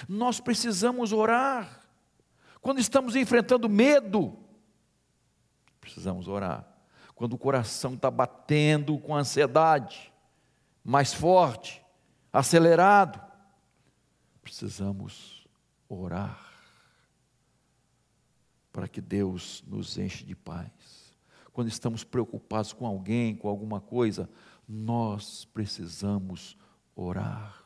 nós 0.09 0.41
precisamos 0.41 1.13
orar. 1.13 1.81
Quando 2.61 2.81
estamos 2.81 3.17
enfrentando 3.17 3.69
medo, 3.69 4.37
precisamos 5.81 6.29
orar. 6.29 6.67
Quando 7.15 7.35
o 7.35 7.39
coração 7.39 7.95
está 7.95 8.11
batendo 8.11 8.99
com 8.99 9.15
ansiedade, 9.15 10.13
mais 10.83 11.15
forte, 11.15 11.83
acelerado, 12.33 13.21
precisamos 14.43 15.47
orar 15.89 16.45
para 18.73 18.89
que 18.89 19.01
Deus 19.01 19.63
nos 19.67 19.97
enche 19.97 20.25
de 20.25 20.35
paz 20.35 20.69
quando 21.55 21.69
estamos 21.69 22.03
preocupados 22.03 22.73
com 22.73 22.85
alguém, 22.85 23.37
com 23.37 23.49
alguma 23.49 23.81
coisa, 23.81 24.29
nós 24.69 25.45
precisamos 25.45 26.59
orar. 26.97 27.65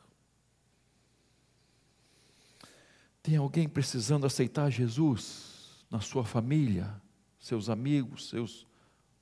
Tem 3.23 3.35
alguém 3.35 3.67
precisando 3.67 4.27
aceitar 4.27 4.69
Jesus 4.69 5.83
na 5.89 5.99
sua 5.99 6.23
família, 6.23 7.01
seus 7.39 7.67
amigos, 7.67 8.29
seus 8.29 8.67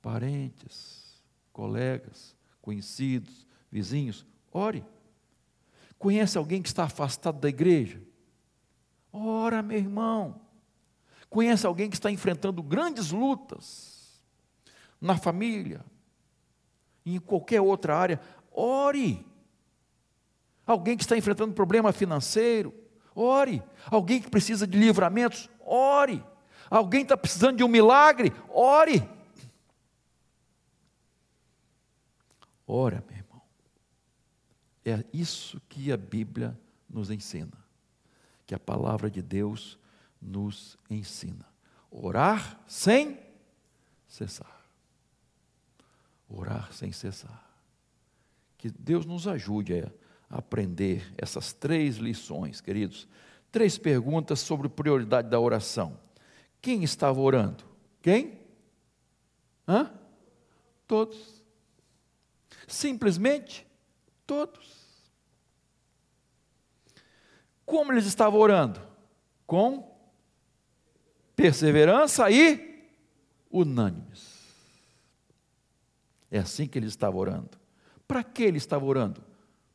parentes, 0.02 1.18
colegas, 1.50 2.36
conhecidos, 2.60 3.46
vizinhos? 3.72 4.26
Ore. 4.52 4.84
Conhece 5.98 6.36
alguém 6.36 6.60
que 6.60 6.68
está 6.68 6.84
afastado 6.84 7.40
da 7.40 7.48
igreja? 7.48 8.02
Ora, 9.10 9.62
meu 9.62 9.78
irmão. 9.78 10.42
Conhece 11.30 11.66
alguém 11.66 11.88
que 11.88 11.96
está 11.96 12.10
enfrentando 12.10 12.62
grandes 12.62 13.10
lutas? 13.10 13.97
Na 15.00 15.16
família, 15.16 15.84
em 17.04 17.18
qualquer 17.18 17.60
outra 17.60 17.96
área, 17.96 18.20
ore. 18.52 19.26
Alguém 20.66 20.96
que 20.96 21.02
está 21.02 21.16
enfrentando 21.16 21.54
problema 21.54 21.92
financeiro, 21.92 22.74
ore. 23.14 23.62
Alguém 23.86 24.20
que 24.20 24.30
precisa 24.30 24.66
de 24.66 24.78
livramentos, 24.78 25.48
ore. 25.64 26.24
Alguém 26.70 27.02
está 27.02 27.16
precisando 27.16 27.56
de 27.56 27.64
um 27.64 27.68
milagre? 27.68 28.32
Ore. 28.50 29.08
Ora, 32.66 33.02
meu 33.08 33.16
irmão. 33.16 33.42
É 34.84 35.04
isso 35.12 35.60
que 35.68 35.90
a 35.90 35.96
Bíblia 35.96 36.58
nos 36.88 37.10
ensina, 37.10 37.52
que 38.46 38.54
a 38.54 38.58
palavra 38.58 39.10
de 39.10 39.22
Deus 39.22 39.78
nos 40.20 40.76
ensina. 40.90 41.46
Orar 41.90 42.60
sem 42.66 43.18
cessar. 44.06 44.57
Orar 46.28 46.72
sem 46.72 46.92
cessar. 46.92 47.48
Que 48.56 48.70
Deus 48.70 49.06
nos 49.06 49.26
ajude 49.26 49.84
a 50.28 50.38
aprender 50.38 51.12
essas 51.16 51.52
três 51.52 51.96
lições, 51.96 52.60
queridos. 52.60 53.08
Três 53.50 53.78
perguntas 53.78 54.40
sobre 54.40 54.68
prioridade 54.68 55.30
da 55.30 55.40
oração. 55.40 55.98
Quem 56.60 56.84
estava 56.84 57.20
orando? 57.20 57.64
Quem? 58.02 58.40
Hã? 59.66 59.92
Todos. 60.86 61.42
Simplesmente 62.66 63.66
todos. 64.26 64.76
Como 67.64 67.92
eles 67.92 68.06
estavam 68.06 68.40
orando? 68.40 68.80
Com 69.46 69.96
perseverança 71.36 72.30
e 72.30 72.90
unânimes. 73.50 74.27
É 76.30 76.38
assim 76.38 76.66
que 76.66 76.78
eles 76.78 76.90
estavam 76.90 77.18
orando. 77.18 77.58
Para 78.06 78.22
que 78.22 78.42
ele 78.42 78.58
estava 78.58 78.84
orando? 78.84 79.22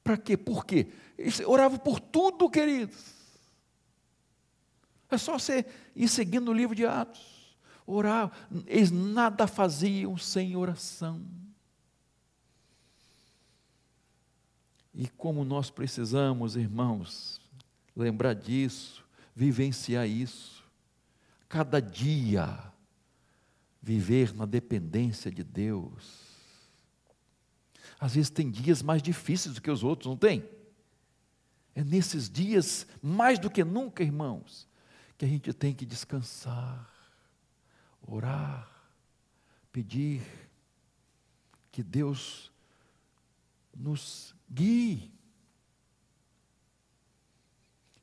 Para 0.04 0.18
quê? 0.18 0.36
Por 0.36 0.66
quê? 0.66 0.88
Eles 1.18 1.40
oravam 1.40 1.78
por 1.78 2.00
tudo, 2.00 2.50
queridos. 2.50 3.14
É 5.10 5.18
só 5.18 5.38
você 5.38 5.66
ir 5.96 6.08
seguindo 6.08 6.50
o 6.50 6.54
livro 6.54 6.76
de 6.76 6.86
Atos. 6.86 7.56
Orar. 7.86 8.32
Eles 8.66 8.92
nada 8.92 9.48
faziam 9.48 10.18
sem 10.18 10.56
oração. 10.56 11.24
E 14.94 15.08
como 15.08 15.44
nós 15.44 15.70
precisamos, 15.70 16.56
irmãos, 16.56 17.42
lembrar 17.96 18.34
disso, 18.34 19.04
vivenciar 19.36 20.08
isso. 20.08 20.64
Cada 21.50 21.80
dia, 21.80 22.60
viver 23.82 24.34
na 24.34 24.46
dependência 24.46 25.32
de 25.32 25.44
Deus 25.44 26.33
às 28.04 28.16
vezes 28.16 28.30
tem 28.30 28.52
dias 28.52 28.82
mais 28.82 29.02
difíceis 29.02 29.56
do 29.56 29.62
que 29.62 29.72
os 29.72 29.82
outros, 29.82 30.10
não 30.10 30.18
tem? 30.18 30.44
É 31.74 31.82
nesses 31.86 32.30
dias, 32.30 32.86
mais 33.02 33.40
do 33.40 33.50
que 33.50 33.64
nunca, 33.64 34.04
irmãos, 34.04 34.68
que 35.18 35.24
a 35.24 35.28
gente 35.28 35.54
tem 35.54 35.74
que 35.74 35.86
descansar, 35.86 36.94
orar, 38.06 38.70
pedir 39.72 40.22
que 41.72 41.82
Deus 41.82 42.52
nos 43.74 44.36
guie 44.52 45.10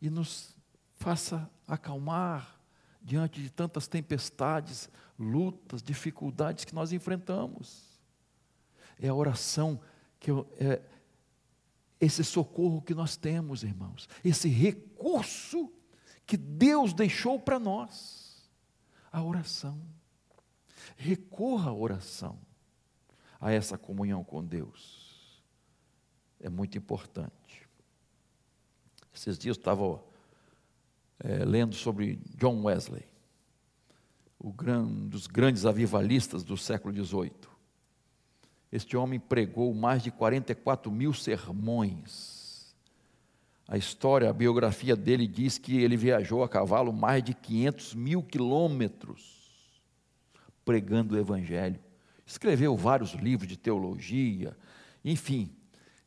e 0.00 0.08
nos 0.08 0.56
faça 0.94 1.46
acalmar 1.68 2.58
diante 3.02 3.42
de 3.42 3.50
tantas 3.50 3.86
tempestades, 3.86 4.88
lutas, 5.18 5.82
dificuldades 5.82 6.64
que 6.64 6.74
nós 6.74 6.90
enfrentamos. 6.90 8.00
É 8.98 9.08
a 9.08 9.14
oração 9.14 9.78
que 10.20 10.30
é 10.58 10.80
esse 12.00 12.22
socorro 12.22 12.80
que 12.80 12.94
nós 12.94 13.16
temos, 13.16 13.62
irmãos, 13.62 14.08
esse 14.24 14.48
recurso 14.48 15.72
que 16.26 16.36
Deus 16.36 16.94
deixou 16.94 17.40
para 17.40 17.58
nós, 17.58 18.48
a 19.10 19.22
oração. 19.22 19.80
Recorra 20.96 21.70
à 21.70 21.74
oração, 21.74 22.38
a 23.40 23.50
essa 23.50 23.76
comunhão 23.76 24.22
com 24.22 24.44
Deus. 24.44 25.42
É 26.38 26.48
muito 26.48 26.78
importante. 26.78 27.68
Esses 29.12 29.36
dias 29.36 29.56
eu 29.56 29.60
estava 29.60 30.02
é, 31.18 31.44
lendo 31.44 31.74
sobre 31.74 32.16
John 32.36 32.62
Wesley, 32.62 33.04
o 34.38 34.52
gran, 34.52 34.84
um 34.84 35.08
dos 35.08 35.26
grandes 35.26 35.66
avivalistas 35.66 36.42
do 36.42 36.56
século 36.56 36.94
XVIII. 36.94 37.32
Este 38.72 38.96
homem 38.96 39.18
pregou 39.18 39.74
mais 39.74 40.02
de 40.02 40.10
44 40.10 40.90
mil 40.90 41.12
sermões. 41.12 42.74
A 43.66 43.76
história, 43.76 44.28
a 44.28 44.32
biografia 44.32 44.96
dele 44.96 45.26
diz 45.26 45.58
que 45.58 45.80
ele 45.80 45.96
viajou 45.96 46.42
a 46.42 46.48
cavalo 46.48 46.92
mais 46.92 47.22
de 47.22 47.34
500 47.34 47.94
mil 47.94 48.22
quilômetros 48.22 49.40
pregando 50.64 51.16
o 51.16 51.18
Evangelho. 51.18 51.80
Escreveu 52.24 52.76
vários 52.76 53.12
livros 53.14 53.48
de 53.48 53.56
teologia, 53.56 54.56
enfim. 55.04 55.52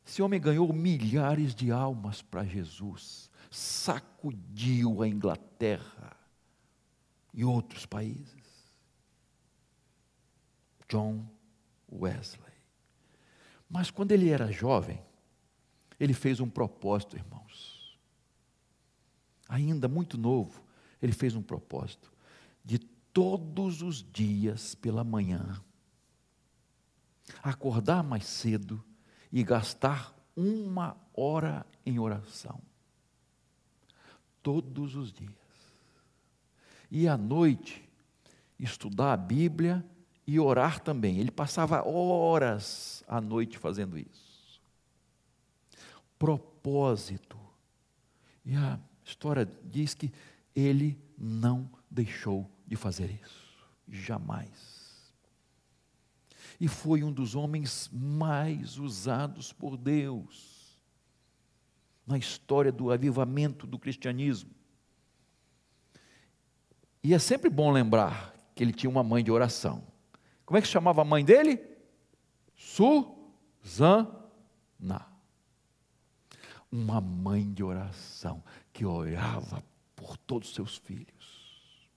Esse 0.06 0.22
homem 0.22 0.40
ganhou 0.40 0.72
milhares 0.72 1.54
de 1.54 1.70
almas 1.70 2.22
para 2.22 2.46
Jesus, 2.46 3.30
sacudiu 3.52 5.02
a 5.02 5.08
Inglaterra 5.08 6.16
e 7.34 7.44
outros 7.44 7.86
países. 7.86 8.44
John 10.88 11.26
Wesley. 11.92 12.53
Mas 13.74 13.90
quando 13.90 14.12
ele 14.12 14.30
era 14.30 14.52
jovem, 14.52 15.02
ele 16.00 16.14
fez 16.14 16.40
um 16.40 16.48
propósito, 16.48 17.16
irmãos. 17.16 17.98
Ainda 19.50 19.88
muito 19.88 20.16
novo, 20.16 20.64
ele 21.02 21.12
fez 21.12 21.36
um 21.36 21.42
propósito 21.42 22.14
de 22.64 22.78
todos 22.78 23.82
os 23.82 24.04
dias 24.04 24.76
pela 24.76 25.04
manhã 25.04 25.60
acordar 27.42 28.04
mais 28.04 28.26
cedo 28.28 28.84
e 29.32 29.44
gastar 29.44 30.16
uma 30.36 30.96
hora 31.12 31.66
em 31.84 31.98
oração. 31.98 32.62
Todos 34.44 34.96
os 34.96 35.12
dias. 35.12 35.34
E 36.92 37.08
à 37.08 37.18
noite, 37.18 37.90
estudar 38.60 39.14
a 39.14 39.18
Bíblia 39.18 39.84
e 40.26 40.40
orar 40.40 40.80
também. 40.80 41.20
Ele 41.20 41.32
passava 41.32 41.88
horas 41.88 43.04
à 43.08 43.20
noite 43.20 43.58
fazendo 43.58 43.98
isso. 43.98 44.62
Propósito. 46.18 47.38
E 48.46 48.56
a 48.56 48.80
história 49.04 49.50
diz 49.64 49.94
que 49.94 50.12
ele 50.56 51.00
não 51.18 51.70
deixou 51.90 52.50
de 52.66 52.76
fazer 52.76 53.10
isso. 53.24 53.44
Jamais. 53.88 55.12
E 56.60 56.68
foi 56.68 57.04
um 57.04 57.12
dos 57.12 57.36
homens 57.36 57.90
mais 57.92 58.78
usados 58.78 59.52
por 59.52 59.76
Deus 59.76 60.78
na 62.06 62.18
história 62.18 62.72
do 62.72 62.92
avivamento 62.92 63.66
do 63.66 63.80
cristianismo. 63.80 64.52
E 67.04 67.14
é 67.14 67.20
sempre 67.20 67.50
bom 67.50 67.72
lembrar 67.72 68.34
que 68.56 68.64
ele 68.64 68.72
tinha 68.72 68.90
uma 68.90 69.04
mãe 69.04 69.24
de 69.24 69.32
oração. 69.32 69.84
Como 70.54 70.60
é 70.60 70.62
que 70.62 70.68
chamava 70.68 71.02
a 71.02 71.04
mãe 71.04 71.26
dele? 71.26 71.60
Suzana. 72.56 74.08
Uma 76.72 77.02
mãe 77.02 77.52
de 77.52 77.64
oração 77.64 78.44
que 78.72 78.86
orava 78.86 79.64
por 79.96 80.16
todos 80.16 80.50
os 80.50 80.54
seus 80.54 80.78
filhos. 80.78 81.90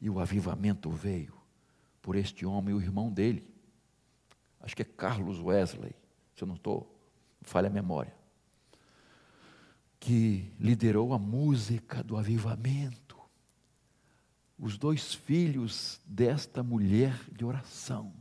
E 0.00 0.08
o 0.08 0.18
avivamento 0.18 0.88
veio 0.88 1.36
por 2.00 2.16
este 2.16 2.46
homem 2.46 2.74
e 2.74 2.78
o 2.78 2.80
irmão 2.80 3.12
dele. 3.12 3.46
Acho 4.58 4.74
que 4.74 4.80
é 4.80 4.86
Carlos 4.86 5.38
Wesley, 5.38 5.94
se 6.34 6.42
eu 6.42 6.48
não 6.48 6.54
estou, 6.54 6.98
falha 7.42 7.68
a 7.68 7.70
memória. 7.70 8.16
Que 10.00 10.50
liderou 10.58 11.12
a 11.12 11.18
música 11.18 12.02
do 12.02 12.16
avivamento 12.16 13.15
os 14.58 14.78
dois 14.78 15.14
filhos 15.14 16.00
desta 16.06 16.62
mulher 16.62 17.18
de 17.30 17.44
oração. 17.44 18.12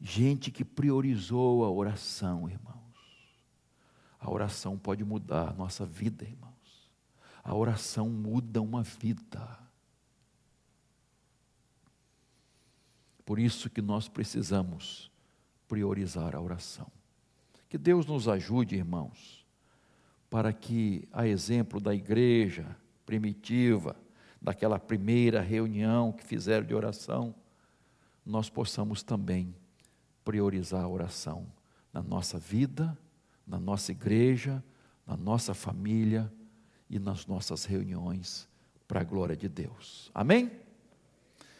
Gente 0.00 0.50
que 0.50 0.64
priorizou 0.64 1.64
a 1.64 1.70
oração, 1.70 2.48
irmãos. 2.48 2.72
A 4.18 4.30
oração 4.30 4.78
pode 4.78 5.04
mudar 5.04 5.50
a 5.50 5.54
nossa 5.54 5.86
vida, 5.86 6.24
irmãos. 6.24 6.90
A 7.42 7.54
oração 7.54 8.08
muda 8.10 8.60
uma 8.60 8.82
vida. 8.82 9.58
Por 13.24 13.38
isso 13.38 13.70
que 13.70 13.80
nós 13.80 14.08
precisamos 14.08 15.10
priorizar 15.66 16.36
a 16.36 16.40
oração. 16.40 16.90
Que 17.68 17.78
Deus 17.78 18.04
nos 18.04 18.28
ajude, 18.28 18.76
irmãos 18.76 19.41
para 20.32 20.50
que, 20.50 21.06
a 21.12 21.26
exemplo 21.26 21.78
da 21.78 21.94
igreja 21.94 22.74
primitiva, 23.04 23.94
daquela 24.40 24.78
primeira 24.78 25.42
reunião 25.42 26.10
que 26.10 26.24
fizeram 26.24 26.66
de 26.66 26.74
oração, 26.74 27.34
nós 28.24 28.48
possamos 28.48 29.02
também 29.02 29.54
priorizar 30.24 30.84
a 30.84 30.88
oração 30.88 31.46
na 31.92 32.02
nossa 32.02 32.38
vida, 32.38 32.96
na 33.46 33.60
nossa 33.60 33.92
igreja, 33.92 34.64
na 35.06 35.18
nossa 35.18 35.52
família 35.52 36.32
e 36.88 36.98
nas 36.98 37.26
nossas 37.26 37.66
reuniões, 37.66 38.48
para 38.88 39.02
a 39.02 39.04
glória 39.04 39.36
de 39.36 39.50
Deus. 39.50 40.10
Amém? 40.14 40.50